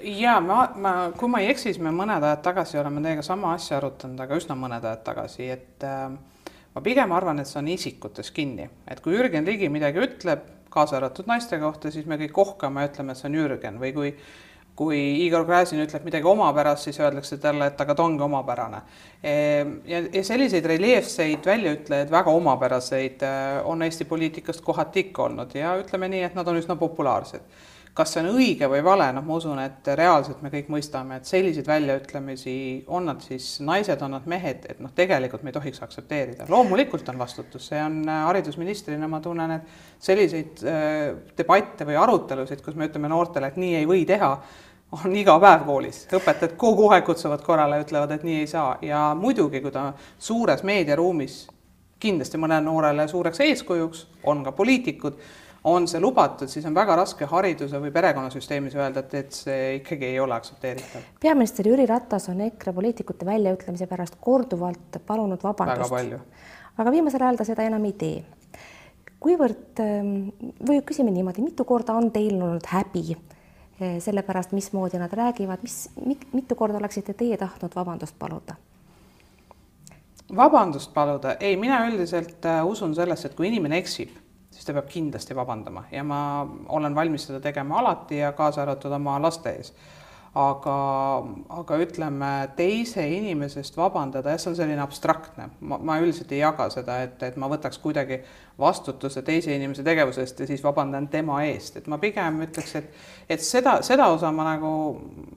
ja 0.01 0.39
ma, 0.41 0.69
ma, 0.75 1.11
kui 1.17 1.29
ma 1.29 1.39
ei 1.39 1.49
eksi, 1.51 1.71
siis 1.71 1.79
me 1.79 1.91
mõned 1.91 2.23
ajad 2.23 2.41
tagasi 2.43 2.77
oleme 2.77 3.01
teiega 3.01 3.21
sama 3.21 3.53
asja 3.53 3.77
arutanud, 3.77 4.19
aga 4.19 4.37
üsna 4.37 4.57
mõned 4.59 4.83
ajad 4.83 5.03
tagasi, 5.03 5.49
et 5.49 5.85
äh, 5.87 6.09
ma 6.75 6.81
pigem 6.81 7.11
arvan, 7.11 7.39
et 7.39 7.47
see 7.47 7.61
on 7.61 7.69
isikutes 7.71 8.31
kinni, 8.31 8.69
et 8.87 8.99
kui 8.99 9.15
Jürgen 9.15 9.45
Ligi 9.45 9.69
midagi 9.69 10.01
ütleb, 10.03 10.49
kaasa 10.73 10.97
arvatud 10.97 11.29
naiste 11.29 11.59
kohta, 11.61 11.91
siis 11.93 12.07
me 12.09 12.17
kõik 12.21 12.33
kohkame 12.33 12.83
ja 12.83 12.89
ütleme, 12.89 13.13
et 13.13 13.21
see 13.21 13.29
on 13.29 13.37
Jürgen. 13.37 13.77
Või 13.81 13.93
kui 13.93 14.13
kui 14.75 14.99
Igor 15.25 15.45
Gräzin 15.45 15.83
ütleb 15.83 16.05
midagi 16.07 16.25
omapärast, 16.29 16.87
siis 16.87 16.97
öeldakse 17.01 17.37
talle, 17.41 17.67
et 17.69 17.81
aga 17.81 17.95
ta 17.95 18.05
ongi 18.07 18.23
omapärane. 18.25 18.79
Ehm, 19.21 19.75
ja, 19.85 20.01
ja 20.13 20.23
selliseid 20.25 20.65
reljeefseid 20.65 21.45
väljaütlejaid, 21.45 22.09
väga 22.11 22.33
omapäraseid, 22.33 23.21
äh, 23.27 23.59
on 23.69 23.85
Eesti 23.85 24.07
poliitikast 24.09 24.65
kohati 24.65 25.07
ikka 25.07 25.27
olnud 25.27 25.53
ja 25.57 25.75
ütleme 25.81 26.09
nii, 26.09 26.23
et 26.29 26.35
nad 26.35 26.49
on 26.49 26.57
üsna 26.57 26.77
populaarsed. 26.79 27.45
Kas 27.93 28.13
see 28.13 28.23
on 28.23 28.31
õige 28.33 28.67
või 28.69 28.81
vale, 28.85 29.05
noh, 29.13 29.25
ma 29.25 29.37
usun, 29.37 29.59
et 29.61 29.87
reaalselt 29.97 30.41
me 30.41 30.49
kõik 30.53 30.69
mõistame, 30.73 31.19
et 31.19 31.29
selliseid 31.29 31.67
väljaütlemisi, 31.69 32.55
on 32.89 33.05
nad 33.11 33.21
siis 33.21 33.59
naised, 33.61 34.01
on 34.01 34.15
nad 34.17 34.25
mehed, 34.29 34.65
et 34.69 34.81
noh, 34.81 34.91
tegelikult 34.97 35.45
me 35.45 35.53
ei 35.53 35.57
tohiks 35.59 35.83
aktsepteerida. 35.85 36.49
loomulikult 36.49 37.09
on 37.13 37.21
vastutus, 37.21 37.67
see 37.69 37.81
on 37.83 38.01
äh, 38.07 38.25
haridusministrina, 38.29 39.09
ma 39.09 39.21
tunnen, 39.21 39.57
et 39.59 40.03
selliseid 40.03 40.65
äh, 40.65 40.99
debatte 41.37 41.85
või 41.89 41.99
arutelusid, 42.01 42.65
kus 42.65 42.77
me 42.79 42.89
ütleme 42.89 43.13
noortele, 43.13 43.53
et 43.53 43.61
nii 43.61 43.75
ei 43.83 43.89
või 43.89 44.07
teha 44.09 44.33
on 44.93 45.15
iga 45.17 45.37
päev 45.41 45.65
koolis, 45.65 46.03
õpetajad 46.13 46.57
kogu 46.61 46.89
aeg 46.93 47.05
kutsuvad 47.05 47.45
korrale 47.45 47.79
ütlevad, 47.81 48.11
et 48.13 48.25
nii 48.25 48.41
ei 48.41 48.49
saa 48.49 48.75
ja 48.85 49.11
muidugi, 49.17 49.61
kui 49.61 49.73
ta 49.73 49.91
suures 50.21 50.65
meediaruumis 50.65 51.43
kindlasti 52.03 52.41
mõnele 52.41 52.65
noorele 52.65 53.07
suureks 53.07 53.39
eeskujuks, 53.45 54.05
on 54.29 54.43
ka 54.45 54.51
poliitikud, 54.55 55.17
on 55.63 55.87
see 55.87 56.01
lubatud, 56.03 56.51
siis 56.51 56.65
on 56.67 56.75
väga 56.75 56.95
raske 56.99 57.27
hariduse 57.29 57.79
või 57.79 57.91
perekonnasüsteemis 57.95 58.75
öelda, 58.75 59.05
et, 59.05 59.13
et 59.21 59.35
see 59.37 59.75
ikkagi 59.79 60.09
ei 60.11 60.19
ole 60.19 60.35
aktsepteeritav. 60.35 61.09
peaminister 61.23 61.67
Jüri 61.67 61.87
Ratas 61.89 62.29
on 62.29 62.41
EKRE 62.49 62.73
poliitikute 62.73 63.25
väljaütlemise 63.25 63.87
pärast 63.87 64.17
korduvalt 64.21 65.01
palunud 65.07 65.43
vabandust. 65.43 66.17
aga 66.77 66.91
viimasel 66.91 67.21
ajal 67.21 67.39
ta 67.39 67.47
seda 67.47 67.67
enam 67.67 67.85
ei 67.85 67.93
tee. 67.93 68.23
kuivõrd 69.23 69.79
või 70.67 70.81
küsime 70.83 71.11
niimoodi, 71.15 71.45
mitu 71.45 71.63
korda 71.65 71.95
on 71.95 72.11
teil 72.11 72.41
olnud 72.41 72.67
häbi 72.67 73.05
Eh, 73.83 74.01
selle 74.01 74.21
pärast, 74.21 74.51
mismoodi 74.51 74.99
nad 75.01 75.13
räägivad, 75.13 75.57
mis, 75.61 75.89
mitu 76.33 76.55
korda 76.55 76.77
oleksite 76.77 77.13
teie 77.13 77.37
tahtnud 77.37 77.73
vabandust 77.75 78.15
paluda? 78.19 78.55
vabandust 80.35 80.93
paluda, 80.93 81.35
ei, 81.39 81.57
mina 81.57 81.79
üldiselt 81.87 82.45
äh, 82.45 82.65
usun 82.65 82.93
sellesse, 82.95 83.27
et 83.27 83.35
kui 83.35 83.47
inimene 83.49 83.77
eksib, 83.81 84.13
siis 84.53 84.65
ta 84.65 84.75
peab 84.77 84.87
kindlasti 84.89 85.35
vabandama. 85.35 85.85
Ja 85.91 86.03
ma 86.03 86.21
olen 86.69 86.95
valmis 86.95 87.27
seda 87.27 87.41
tegema 87.41 87.79
alati 87.81 88.21
ja 88.21 88.31
kaasa 88.37 88.61
arvatud 88.61 88.91
oma 88.91 89.17
laste 89.21 89.57
ees 89.57 89.73
aga, 90.33 90.75
aga 91.59 91.77
ütleme, 91.83 92.29
teise 92.57 93.03
inimesest 93.05 93.75
vabandada, 93.77 94.33
jah, 94.33 94.41
see 94.41 94.49
on 94.49 94.55
selline 94.57 94.81
abstraktne, 94.81 95.51
ma, 95.61 95.77
ma 95.77 95.99
üldiselt 96.01 96.31
ei 96.33 96.39
jaga 96.41 96.65
seda, 96.73 97.03
et, 97.05 97.19
et 97.27 97.35
ma 97.37 97.49
võtaks 97.51 97.77
kuidagi 97.83 98.17
vastutuse 98.57 99.21
teise 99.25 99.53
inimese 99.53 99.83
tegevuse 99.85 100.23
eest 100.25 100.39
ja 100.41 100.47
siis 100.49 100.63
vabandan 100.65 101.05
tema 101.13 101.39
eest, 101.45 101.77
et 101.77 101.89
ma 101.89 101.99
pigem 102.01 102.39
ütleks, 102.47 102.73
et, 102.79 103.03
et 103.29 103.43
seda, 103.45 103.75
seda 103.85 104.07
osa 104.13 104.31
ma 104.33 104.45
nagu 104.47 104.71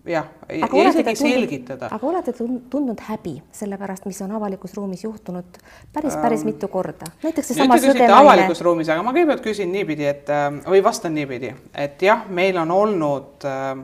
jah, 0.09 0.31
ei 0.49 0.65
isegi 0.65 1.15
selgitada. 1.21 1.91
aga 1.93 2.09
olete 2.09 2.33
tundnud 2.37 3.03
häbi 3.09 3.35
selle 3.57 3.77
pärast, 3.81 4.09
mis 4.09 4.21
on 4.25 4.33
avalikus 4.37 4.77
ruumis 4.77 5.05
juhtunud 5.05 5.61
päris, 5.93 6.17
päris 6.23 6.45
um, 6.45 6.53
mitu 6.53 6.71
korda, 6.73 7.11
näiteks 7.25 7.53
seesama 7.53 7.77
sõdenaine. 7.81 8.17
avalikus 8.17 8.65
ruumis, 8.65 8.89
aga 8.93 9.05
ma 9.05 9.13
kõigepealt 9.17 9.45
küsin 9.45 9.73
niipidi, 9.77 10.09
et 10.09 10.33
või 10.65 10.81
vastan 10.85 11.17
niipidi, 11.17 11.53
et 11.77 12.01
jah, 12.05 12.25
meil 12.33 12.57
on 12.65 12.73
olnud 12.77 13.49
äh, 13.49 13.77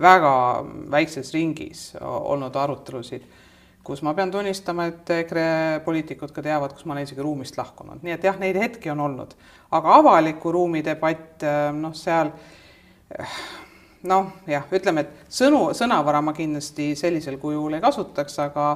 väga 0.00 0.34
väikses 0.90 1.32
ringis 1.34 1.92
olnud 2.00 2.56
arutelusid, 2.56 3.26
kus 3.84 4.02
ma 4.02 4.14
pean 4.16 4.32
tunnistama, 4.32 4.88
et 4.90 5.10
EKRE 5.18 5.46
poliitikud 5.84 6.32
ka 6.34 6.42
teavad, 6.42 6.72
kus 6.74 6.86
ma 6.88 6.96
olen 6.96 7.06
isegi 7.06 7.22
ruumist 7.22 7.58
lahkunud, 7.60 8.02
nii 8.02 8.16
et 8.16 8.24
jah, 8.24 8.38
neid 8.40 8.58
hetki 8.58 8.90
on 8.90 9.04
olnud, 9.04 9.34
aga 9.76 9.98
avaliku 10.00 10.54
ruumi 10.54 10.82
debatt, 10.84 11.44
noh, 11.76 11.94
seal 11.94 12.32
noh, 14.10 14.30
jah, 14.50 14.66
ütleme, 14.74 15.04
et 15.04 15.32
sõnu, 15.32 15.68
sõnavara 15.76 16.22
ma 16.24 16.34
kindlasti 16.36 16.92
sellisel 16.98 17.38
kujul 17.42 17.76
ei 17.76 17.84
kasutaks, 17.84 18.38
aga 18.44 18.68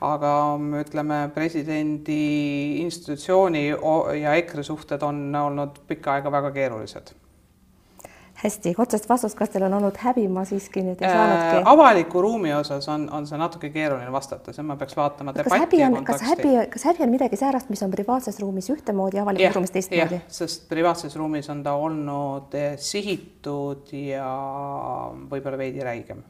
aga 0.00 0.56
ütleme, 0.80 1.26
presidendi 1.34 2.80
institutsiooni 2.80 3.66
ja 4.16 4.32
EKRE 4.40 4.64
suhted 4.64 5.02
on 5.04 5.26
olnud 5.36 5.82
pikka 5.88 6.14
aega 6.14 6.32
väga 6.32 6.54
keerulised 6.54 7.12
hästi, 8.40 8.72
otsest 8.78 9.08
vastust, 9.08 9.36
kas 9.38 9.52
teil 9.52 9.64
on 9.66 9.74
olnud 9.78 9.98
häbi, 10.00 10.24
ma 10.32 10.44
siiski 10.48 10.82
nüüd 10.84 11.02
ei 11.02 11.12
saanudki 11.12 11.60
äh,. 11.60 11.68
avaliku 11.72 12.22
ruumi 12.24 12.54
osas 12.56 12.88
on, 12.92 13.06
on 13.12 13.28
see 13.28 13.38
natuke 13.40 13.70
keeruline 13.74 14.12
vastata, 14.12 14.54
see 14.56 14.64
ma 14.66 14.76
peaks 14.80 14.96
vaatama 14.96 15.34
kas 15.36 15.52
häbi 15.52 15.82
on, 15.86 16.00
kas 16.08 16.24
häbi, 16.30 16.56
kas 16.72 16.88
häbi 16.90 17.04
on 17.06 17.14
midagi 17.14 17.40
säärast, 17.40 17.70
mis 17.72 17.82
on 17.86 17.92
privaatses 17.92 18.40
ruumis 18.40 18.70
ühtemoodi, 18.72 19.20
avalikus 19.22 19.46
yeah, 19.46 19.56
ruumis 19.56 19.76
teistmoodi? 19.76 20.20
sest 20.40 20.68
privaatses 20.72 21.16
ruumis 21.20 21.50
on 21.52 21.64
ta 21.66 21.76
olnud 21.80 22.58
eh, 22.58 22.74
sihitud 22.80 23.92
ja 23.92 24.28
võib-olla 25.30 25.60
veidi 25.60 25.84
räigem 25.84 26.24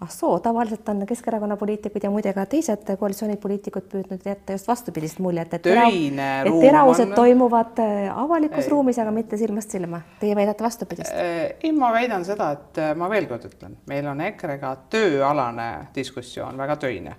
ah 0.00 0.08
soo, 0.08 0.38
tavaliselt 0.40 0.88
on 0.88 1.06
Keskerakonna 1.06 1.56
poliitikud 1.56 2.04
ja 2.04 2.10
muide 2.10 2.32
ka 2.32 2.46
teised 2.48 2.88
koalitsioonipoliitikud 2.98 3.88
püüdnud 3.92 4.24
jätta 4.24 4.56
just 4.56 4.68
vastupidist 4.68 5.20
muljet, 5.20 5.54
et 5.54 5.66
et 5.66 6.48
teravused 6.62 7.10
on... 7.10 7.14
toimuvad 7.18 7.82
äh, 7.84 8.08
avalikus 8.22 8.64
ei. 8.64 8.70
ruumis, 8.72 8.98
aga 9.02 9.12
mitte 9.12 9.36
silmast 9.40 9.76
silma. 9.76 10.00
Teie 10.20 10.36
väidate 10.36 10.64
vastupidist? 10.64 11.12
Äh, 11.12 11.52
ei, 11.60 11.72
ma 11.76 11.92
väidan 11.92 12.24
seda, 12.24 12.50
et 12.56 12.80
äh, 12.80 12.94
ma 12.96 13.10
veel 13.12 13.28
kord 13.28 13.44
ütlen, 13.50 13.76
meil 13.92 14.08
on 14.08 14.24
EKRE-ga 14.24 14.74
tööalane 14.96 15.70
diskussioon, 15.94 16.56
väga 16.60 16.80
töine, 16.80 17.16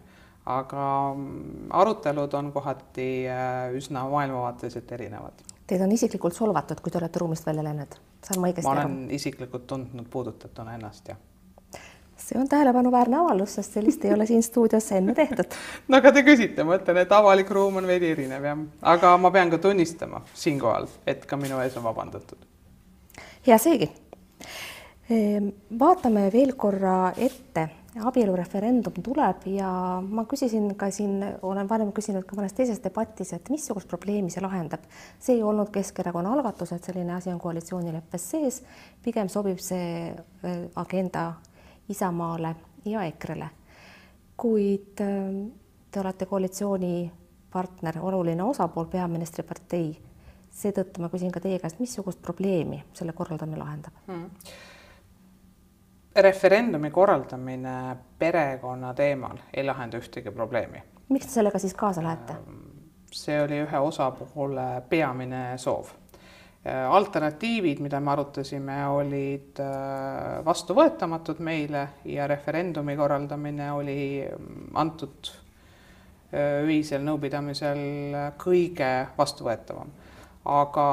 aga 0.50 0.86
mm, 1.14 1.72
arutelud 1.84 2.38
on 2.42 2.54
kohati 2.56 3.10
üsna 3.78 4.08
maailmavaateliselt 4.10 4.98
erinevad. 4.98 5.50
Teid 5.70 5.86
on 5.86 5.92
isiklikult 5.94 6.36
solvatud, 6.36 6.82
kui 6.82 6.92
te 6.92 6.98
olete 6.98 7.22
ruumist 7.22 7.46
välja 7.46 7.64
läinud, 7.64 8.00
saan 8.26 8.42
ma 8.42 8.50
õigesti 8.50 8.66
aru? 8.66 8.74
ma 8.74 8.88
olen 8.90 9.04
aru? 9.06 9.20
isiklikult 9.22 9.70
tundnud 9.70 10.10
puudutatuna 10.10 10.80
ennast, 10.80 11.14
jah 11.14 11.28
see 12.32 12.40
on 12.40 12.48
tähelepanuväärne 12.50 13.18
avaldus, 13.18 13.56
sest 13.56 13.74
sellist 13.74 14.06
ei 14.06 14.14
ole 14.14 14.26
siin 14.26 14.44
stuudios 14.44 14.92
enne 14.92 15.16
tehtud. 15.16 15.58
no 15.88 15.98
aga 15.98 16.12
te 16.16 16.24
küsite, 16.28 16.64
ma 16.64 16.78
ütlen, 16.80 17.02
et 17.04 17.12
avalik 17.16 17.52
ruum 17.52 17.82
on 17.82 17.90
veidi 17.90 18.12
erinev 18.16 18.48
jah, 18.48 18.64
aga 18.94 19.18
ma 19.18 19.32
pean 19.32 19.52
ka 19.52 19.60
tunnistama 19.62 20.24
siinkohal, 20.34 20.88
et 21.08 21.26
ka 21.26 21.40
minu 21.40 21.60
ees 21.64 21.78
on 21.78 21.84
vabandatud. 21.90 22.48
hea 23.48 23.58
seegi. 23.58 23.92
Ehm, 25.12 25.52
vaatame 25.80 26.30
veel 26.34 26.56
korra 26.56 27.12
ette 27.18 27.68
abielureferendum 28.00 29.02
tuleb 29.04 29.44
ja 29.52 29.70
ma 30.00 30.24
küsisin 30.30 30.70
ka 30.80 30.88
siin, 30.94 31.18
olen 31.44 31.68
varem 31.68 31.92
küsinud 31.92 32.24
ka 32.28 32.38
mõnes 32.40 32.56
teises 32.56 32.80
debatis, 32.84 33.34
et 33.36 33.50
missugust 33.52 33.90
probleemi 33.92 34.32
see 34.32 34.44
lahendab. 34.44 34.86
see 35.20 35.36
ei 35.36 35.44
olnud 35.44 35.72
Keskerakonna 35.74 36.32
algatus, 36.32 36.72
et 36.72 36.84
selline 36.84 37.14
asi 37.18 37.30
on 37.30 37.40
koalitsioonileppes 37.40 38.30
sees, 38.32 38.62
pigem 39.04 39.28
sobib 39.28 39.60
see 39.60 40.08
äh, 40.08 40.62
agenda 40.76 41.34
Isamaale 41.90 42.56
ja 42.86 43.04
EKRE-le. 43.04 43.50
kuid 44.38 45.02
äh, 45.02 45.52
te 45.92 46.00
olete 46.00 46.26
koalitsioonipartner, 46.26 48.00
oluline 48.02 48.44
osapool, 48.44 48.86
peaministripartei. 48.86 50.02
seetõttu 50.52 51.02
ma 51.02 51.10
küsin 51.10 51.32
ka 51.32 51.40
teie 51.40 51.60
käest, 51.60 51.80
missugust 51.80 52.22
probleemi 52.22 52.84
selle 52.94 53.14
korraldamine 53.14 53.58
lahendab 53.60 53.94
hmm.? 54.08 54.30
referendumi 56.16 56.92
korraldamine 56.92 57.96
perekonna 58.20 58.94
teemal 58.94 59.38
ei 59.54 59.64
lahenda 59.64 59.98
ühtegi 59.98 60.32
probleemi. 60.32 60.84
miks 61.10 61.26
te 61.26 61.32
sellega 61.32 61.60
siis 61.60 61.74
kaasa 61.74 62.04
lähete? 62.04 62.36
see 63.12 63.42
oli 63.44 63.62
ühe 63.64 63.80
osapoole 63.80 64.82
peamine 64.90 65.58
soov. 65.58 65.88
Alternatiivid, 66.66 67.80
mida 67.82 68.00
me 68.00 68.12
arutasime, 68.12 68.76
olid 68.94 69.60
äh, 69.64 70.42
vastuvõetamatud 70.46 71.40
meile 71.42 71.88
ja 72.06 72.28
referendumi 72.30 72.94
korraldamine 73.00 73.72
oli 73.74 74.02
antud 74.78 75.32
äh, 75.32 76.62
ühisel 76.68 77.02
nõupidamisel 77.08 77.82
kõige 78.38 78.92
vastuvõetavam 79.18 79.90
aga 80.50 80.86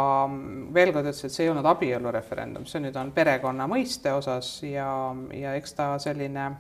veel 0.74 0.92
kord 0.92 1.08
ütles, 1.08 1.24
et 1.24 1.32
see 1.32 1.46
ei 1.46 1.52
olnud 1.52 1.66
abielureferendum, 1.68 2.66
see 2.68 2.82
nüüd 2.84 2.96
on 3.00 3.12
perekonna 3.16 3.68
mõiste 3.70 4.12
osas 4.12 4.58
ja, 4.66 4.88
ja 5.32 5.54
eks 5.56 5.76
ta 5.78 5.90
selline, 6.02 6.50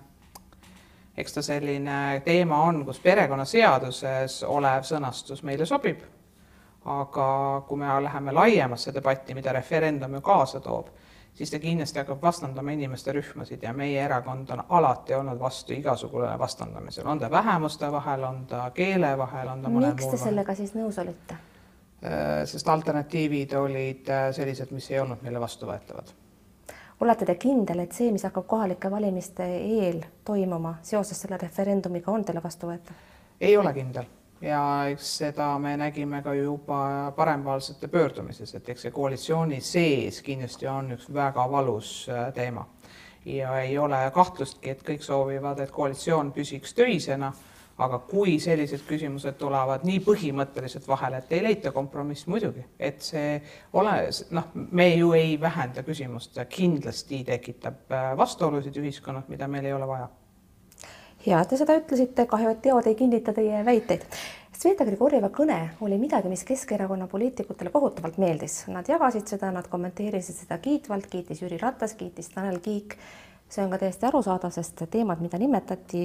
eks 1.18 1.36
ta 1.36 1.44
selline 1.44 1.98
teema 2.24 2.62
on, 2.68 2.84
kus 2.88 3.00
perekonnaseaduses 3.04 4.40
olev 4.48 4.88
sõnastus 4.88 5.44
meile 5.44 5.68
sobib. 5.68 6.00
Aga 6.88 7.62
kui 7.68 7.78
me 7.78 8.02
läheme 8.02 8.32
laiemasse 8.32 8.94
debatti, 8.94 9.34
mida 9.34 9.52
referendum 9.52 10.14
ju 10.14 10.20
kaasa 10.20 10.60
toob, 10.60 10.88
siis 11.34 11.50
ta 11.50 11.58
kindlasti 11.58 12.00
hakkab 12.00 12.22
vastandama 12.22 12.72
inimeste 12.72 13.12
rühmasid 13.12 13.62
ja 13.62 13.72
meie 13.72 14.00
erakond 14.04 14.50
on 14.50 14.62
alati 14.68 15.14
olnud 15.14 15.40
vastu 15.40 15.76
igasugune 15.76 16.32
vastandamisele, 16.38 17.08
on 17.08 17.18
ta 17.18 17.30
vähemuste 17.30 17.92
vahel, 17.92 18.24
on 18.24 18.46
ta 18.46 18.70
keele 18.74 19.12
vahel, 19.18 19.48
on 19.48 19.62
ta 19.62 19.72
mõne 19.72 19.92
miks 19.92 20.06
te 20.06 20.16
sellega 20.16 20.52
vahel. 20.52 20.64
siis 20.64 20.74
nõus 20.74 20.98
olite? 21.02 21.38
Äh, 22.04 22.44
sest 22.46 22.68
alternatiivid 22.68 23.52
olid 23.58 24.08
äh, 24.08 24.30
sellised, 24.32 24.72
mis 24.74 24.90
ei 24.90 25.00
olnud 25.00 25.22
meile 25.22 25.40
vastuvõetavad. 25.40 26.12
olete 27.00 27.26
te 27.26 27.34
kindel, 27.34 27.84
et 27.84 27.92
see, 27.92 28.12
mis 28.12 28.24
hakkab 28.26 28.46
kohalike 28.46 28.90
valimiste 28.90 29.46
eel 29.56 30.04
toimuma 30.24 30.78
seoses 30.82 31.20
selle 31.20 31.38
referendumiga, 31.42 32.12
on 32.12 32.24
teile 32.24 32.42
vastuvõetav? 32.42 33.04
ei 33.40 33.56
ole 33.56 33.74
kindel 33.74 34.17
ja 34.42 34.62
eks 34.92 35.16
seda 35.18 35.50
me 35.58 35.76
nägime 35.76 36.22
ka 36.22 36.34
juba 36.34 37.12
parempoolsete 37.16 37.88
pöördumises, 37.88 38.54
et 38.54 38.68
eks 38.68 38.86
see 38.86 38.94
koalitsiooni 38.94 39.60
sees 39.60 40.22
kindlasti 40.22 40.68
on 40.70 40.92
üks 40.94 41.08
väga 41.14 41.50
valus 41.50 42.08
äh, 42.08 42.32
teema 42.34 42.66
ja 43.26 43.58
ei 43.60 43.78
ole 43.78 43.98
kahtlustki, 44.14 44.70
et 44.70 44.82
kõik 44.86 45.02
soovivad, 45.04 45.60
et 45.60 45.74
koalitsioon 45.74 46.32
püsiks 46.32 46.74
töisena 46.74 47.32
aga 47.78 48.00
kui 48.10 48.38
sellised 48.42 48.82
küsimused 48.88 49.36
tulevad 49.38 49.84
nii 49.86 50.00
põhimõtteliselt 50.02 50.86
vahele, 50.88 51.20
et 51.22 51.34
ei 51.36 51.44
leita 51.44 51.70
kompromissi, 51.74 52.26
muidugi, 52.30 52.64
et 52.78 53.04
see 53.06 53.36
ole, 53.78 53.94
noh, 54.34 54.48
me 54.54 54.88
ju 54.96 55.12
ei 55.14 55.36
vähenda 55.40 55.84
küsimust, 55.86 56.40
kindlasti 56.50 57.22
tekitab 57.28 57.94
äh, 57.94 58.10
vastuolusid 58.18 58.76
ühiskonnas, 58.82 59.28
mida 59.30 59.46
meil 59.50 59.70
ei 59.70 59.76
ole 59.76 59.86
vaja. 59.86 60.08
Hea, 61.28 61.38
et 61.40 61.50
te 61.52 61.58
seda 61.60 61.76
ütlesite, 61.78 62.26
kahju, 62.28 62.52
et 62.54 62.60
teod 62.64 62.88
ei 62.88 62.96
kinnita 62.98 63.34
teie 63.36 63.62
väiteid. 63.66 64.04
Sveta 64.58 64.86
Grigorjeva 64.88 65.28
kõne 65.30 65.58
oli 65.86 66.00
midagi, 66.00 66.30
mis 66.32 66.42
Keskerakonna 66.46 67.06
poliitikutele 67.10 67.70
kohutavalt 67.70 68.16
meeldis, 68.18 68.64
nad 68.72 68.88
jagasid 68.90 69.30
seda, 69.30 69.52
nad 69.54 69.68
kommenteerisid 69.70 70.40
seda 70.40 70.58
kiitvalt, 70.62 71.06
kiitis 71.12 71.44
Jüri 71.44 71.60
Ratas, 71.62 71.94
kiitis 71.98 72.32
Tanel 72.34 72.58
Kiik. 72.64 72.98
See 73.48 73.62
on 73.64 73.70
ka 73.72 73.78
täiesti 73.80 74.04
arusaadav, 74.04 74.52
sest 74.52 74.82
teemad, 74.92 75.22
mida 75.24 75.38
nimetati, 75.40 76.02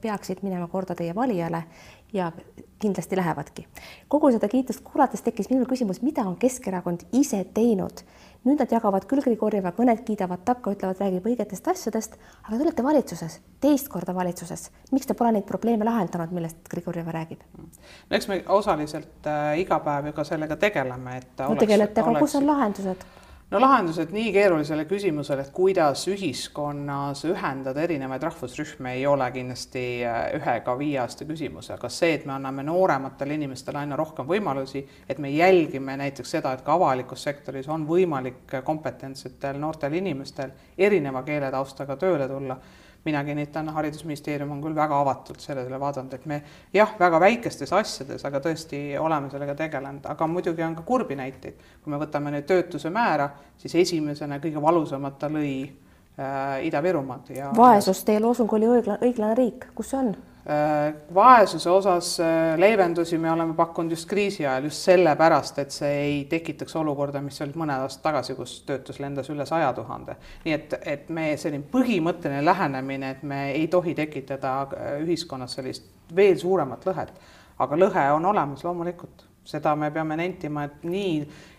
peaksid 0.00 0.40
minema 0.46 0.68
korda 0.70 0.94
teie 0.96 1.12
valijale 1.16 1.64
ja 2.12 2.32
kindlasti 2.80 3.16
lähevadki. 3.16 3.66
kogu 4.08 4.30
seda 4.32 4.48
kiitust 4.48 4.80
kuulates 4.84 5.22
tekkis 5.22 5.50
minul 5.50 5.66
küsimus, 5.68 6.02
mida 6.02 6.22
on 6.22 6.36
Keskerakond 6.36 7.00
ise 7.12 7.44
teinud. 7.54 8.02
nüüd 8.44 8.56
nad 8.56 8.70
jagavad 8.72 9.04
küll 9.04 9.20
Grigorjeva 9.20 9.68
kõnet, 9.76 10.00
kiidavad 10.04 10.40
takka, 10.48 10.72
ütlevad, 10.72 10.96
räägib 10.96 11.26
õigetest 11.28 11.66
asjadest, 11.68 12.14
aga 12.46 12.56
te 12.56 12.62
olete 12.64 12.82
valitsuses, 12.82 13.40
teist 13.60 13.88
korda 13.88 14.14
valitsuses. 14.16 14.70
miks 14.92 15.06
te 15.06 15.14
pole 15.14 15.32
neid 15.32 15.44
probleeme 15.44 15.84
lahendanud, 15.84 16.32
millest 16.32 16.68
Grigorjeva 16.70 17.12
räägib? 17.12 17.44
no 17.56 18.16
eks 18.16 18.28
me 18.28 18.42
osaliselt 18.48 19.26
äh, 19.26 19.60
iga 19.60 19.80
päev 19.80 20.06
ju 20.06 20.12
ka 20.12 20.24
sellega 20.24 20.56
tegeleme, 20.56 21.16
et 21.16 21.48
no 21.48 21.56
tegelete, 21.56 22.00
aga 22.00 22.18
kus 22.18 22.34
on 22.34 22.46
lahendused? 22.46 23.19
No 23.50 23.58
lahendused 23.60 24.12
nii 24.14 24.30
keerulisele 24.34 24.84
küsimusele, 24.86 25.42
et 25.42 25.54
kuidas 25.54 26.04
ühiskonnas 26.10 27.24
ühendada 27.26 27.82
erinevaid 27.82 28.22
rahvusrühme, 28.28 28.92
ei 28.98 29.06
ole 29.10 29.26
kindlasti 29.34 29.84
äh, 30.06 30.20
ühe 30.38 30.54
ega 30.60 30.76
viie 30.78 31.00
aasta 31.02 31.26
küsimus, 31.26 31.72
aga 31.74 31.90
see, 31.90 32.12
et 32.18 32.26
me 32.30 32.36
anname 32.36 32.62
noorematele 32.66 33.34
inimestele 33.40 33.82
aina 33.82 33.98
rohkem 33.98 34.28
võimalusi, 34.28 34.84
et 35.08 35.18
me 35.18 35.32
jälgime 35.34 35.96
näiteks 35.98 36.36
seda, 36.36 36.54
et 36.54 36.62
ka 36.66 36.76
avalikus 36.78 37.26
sektoris 37.26 37.68
on 37.68 37.88
võimalik 37.88 38.60
kompetentsetel 38.64 39.58
noortel 39.58 39.98
inimestel 39.98 40.54
erineva 40.78 41.24
keeletaustaga 41.26 41.98
tööle 41.98 42.30
tulla 42.30 42.60
mina 43.04 43.24
kinnitan, 43.24 43.68
Haridusministeerium 43.68 44.50
on 44.52 44.62
küll 44.62 44.76
väga 44.76 45.00
avatult 45.00 45.40
sellele 45.40 45.80
vaadanud, 45.80 46.14
et 46.14 46.26
me 46.26 46.40
jah, 46.74 46.94
väga 46.98 47.20
väikestes 47.20 47.72
asjades, 47.72 48.24
aga 48.28 48.40
tõesti 48.44 48.80
oleme 49.00 49.30
sellega 49.32 49.54
tegelenud, 49.58 50.06
aga 50.12 50.28
muidugi 50.28 50.64
on 50.66 50.76
ka 50.76 50.84
kurbi 50.86 51.16
näiteid. 51.16 51.54
kui 51.82 51.92
me 51.92 52.00
võtame 52.00 52.32
nüüd 52.34 52.46
töötuse 52.48 52.90
määra, 52.90 53.30
siis 53.58 53.74
esimesena 53.74 54.38
kõige 54.38 54.62
valusamalt 54.62 55.18
ta 55.18 55.28
lõi 55.32 55.54
äh, 55.64 56.66
Ida-Virumaad 56.68 57.30
ja 57.34 57.52
vaesus, 57.56 58.04
teie 58.04 58.20
loosung 58.20 58.52
oli 58.52 58.68
õiglane, 58.68 59.00
õiglane 59.06 59.36
riik, 59.38 59.70
kus 59.74 59.94
see 59.94 60.02
on? 60.02 60.14
Äh, 60.40 60.94
vaesuse 61.14 61.70
osas 61.70 62.20
äh, 62.20 62.58
leevendusi 62.58 63.18
me 63.18 63.28
oleme 63.32 63.52
pakkunud 63.54 63.92
just 63.92 64.08
kriisi 64.08 64.46
ajal 64.46 64.70
just 64.70 64.86
sellepärast, 64.88 65.58
et 65.60 65.74
see 65.74 65.90
ei 66.00 66.14
tekitaks 66.30 66.78
olukorda, 66.80 67.20
mis 67.20 67.42
olid 67.44 67.58
mõned 67.60 67.84
aastad 67.84 68.06
tagasi, 68.06 68.38
kus 68.38 68.54
töötus 68.64 69.02
lendas 69.04 69.28
üle 69.28 69.44
saja 69.46 69.68
tuhande. 69.76 70.16
nii 70.46 70.56
et, 70.56 70.78
et 70.80 71.12
me 71.12 71.34
selline 71.36 71.68
põhimõtteline 71.74 72.40
lähenemine, 72.44 73.10
et 73.10 73.22
me 73.22 73.42
ei 73.52 73.68
tohi 73.68 73.92
tekitada 73.94 74.54
äh, 74.64 74.94
ühiskonnas 75.04 75.58
sellist 75.60 75.92
veel 76.16 76.40
suuremat 76.40 76.88
lõhet, 76.88 77.12
aga 77.60 77.82
lõhe 77.84 78.06
on 78.16 78.32
olemas 78.32 78.64
loomulikult 78.64 79.29
seda 79.44 79.74
me 79.76 79.90
peame 79.90 80.16
nentima, 80.20 80.64
et 80.68 80.82
nii, 80.84 81.14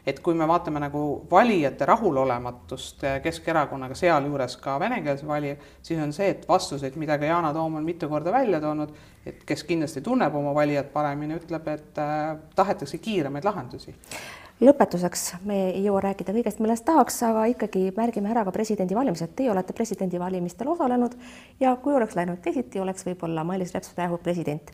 et 0.08 0.20
kui 0.24 0.36
me 0.38 0.48
vaatame 0.48 0.80
nagu 0.82 1.02
valijate 1.32 1.86
rahulolematust 1.86 3.06
Keskerakonnaga, 3.24 3.98
sealjuures 3.98 4.58
ka 4.62 4.78
venekeelse 4.80 5.28
valija, 5.28 5.58
siis 5.82 6.02
on 6.02 6.14
see, 6.14 6.30
et 6.36 6.46
vastuseid, 6.50 6.98
mida 7.02 7.18
ka 7.22 7.30
Yana 7.30 7.54
Toom 7.54 7.80
on 7.80 7.88
mitu 7.88 8.10
korda 8.10 8.34
välja 8.34 8.62
toonud, 8.62 8.94
et 9.26 9.44
kes 9.48 9.66
kindlasti 9.70 10.02
tunneb 10.06 10.36
oma 10.36 10.54
valijat 10.58 10.94
paremini, 10.94 11.40
ütleb, 11.42 11.68
et 11.74 12.00
äh, 12.02 12.38
tahetakse 12.56 13.02
kiiremaid 13.02 13.46
lahendusi 13.46 13.96
lõpetuseks, 14.62 15.24
me 15.50 15.58
ei 15.72 15.82
jõua 15.88 16.04
rääkida 16.06 16.34
kõigest, 16.36 16.60
millest 16.62 16.86
tahaks, 16.86 17.18
aga 17.26 17.48
ikkagi 17.50 17.88
märgime 17.98 18.30
ära 18.30 18.44
ka 18.46 18.54
presidendivalimised. 18.54 19.34
Teie 19.36 19.50
olete 19.50 19.74
presidendivalimistel 19.74 20.70
osalenud 20.70 21.16
ja 21.60 21.74
kui 21.82 21.96
oleks 21.98 22.16
läinud 22.18 22.44
teisiti, 22.46 22.80
oleks 22.80 23.08
võib-olla 23.08 23.46
Mailis 23.48 23.74
Reps 23.74 23.96
praegu 23.98 24.20
president. 24.22 24.70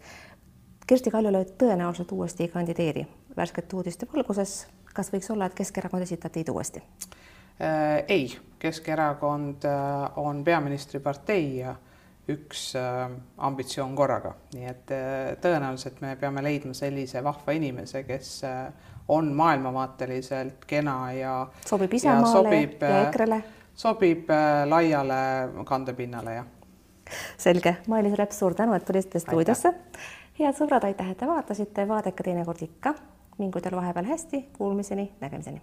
Kersti 0.87 1.11
Kaljulaid 1.11 1.49
tõenäoliselt 1.59 2.11
uuesti 2.11 2.43
ei 2.43 2.49
kandideeri. 2.49 3.07
värskete 3.37 3.75
uudiste 3.75 4.07
valguses, 4.13 4.67
kas 4.93 5.11
võiks 5.13 5.27
olla, 5.31 5.45
et 5.45 5.53
Keskerakond 5.53 6.01
esitab 6.01 6.31
teid 6.31 6.49
uuesti 6.49 6.79
äh,? 6.79 8.05
ei, 8.07 8.37
Keskerakond 8.59 9.65
äh, 9.67 10.17
on 10.17 10.43
peaministripartei 10.43 11.57
ja 11.57 11.75
üks 12.29 12.71
äh, 12.79 13.11
ambitsioon 13.37 13.95
korraga, 13.95 14.33
nii 14.53 14.65
et 14.71 14.95
tõenäoliselt 15.43 15.99
me 16.01 16.15
peame 16.15 16.43
leidma 16.43 16.73
sellise 16.73 17.23
vahva 17.23 17.51
inimese, 17.51 18.03
kes 18.07 18.31
on 19.07 19.33
maailmavaateliselt 19.35 20.65
kena 20.67 20.97
ja 21.13 21.37
sobib 21.65 21.93
Isamaale 21.93 22.55
ja, 22.55 22.89
ja 22.89 23.07
EKRE-le? 23.09 23.41
sobib 23.75 24.31
laiale 24.65 25.19
kandepinnale, 25.65 26.35
jah. 26.39 26.47
selge, 27.37 27.75
Mailis 27.87 28.15
Reps, 28.19 28.39
suur 28.39 28.55
tänu, 28.55 28.73
et 28.73 28.85
tulite 28.87 29.19
stuudiosse 29.19 29.75
head 30.39 30.57
sõbrad, 30.57 30.85
aitäh, 30.87 31.11
et 31.11 31.17
te 31.17 31.29
vaatasite, 31.29 31.87
vaadake 31.87 32.23
teinekord 32.23 32.61
ikka, 32.61 32.93
mingu 33.41 33.61
teil 33.61 33.75
vahepeal 33.75 34.13
hästi, 34.13 34.45
kuulmiseni, 34.57 35.11
nägemiseni 35.21 35.61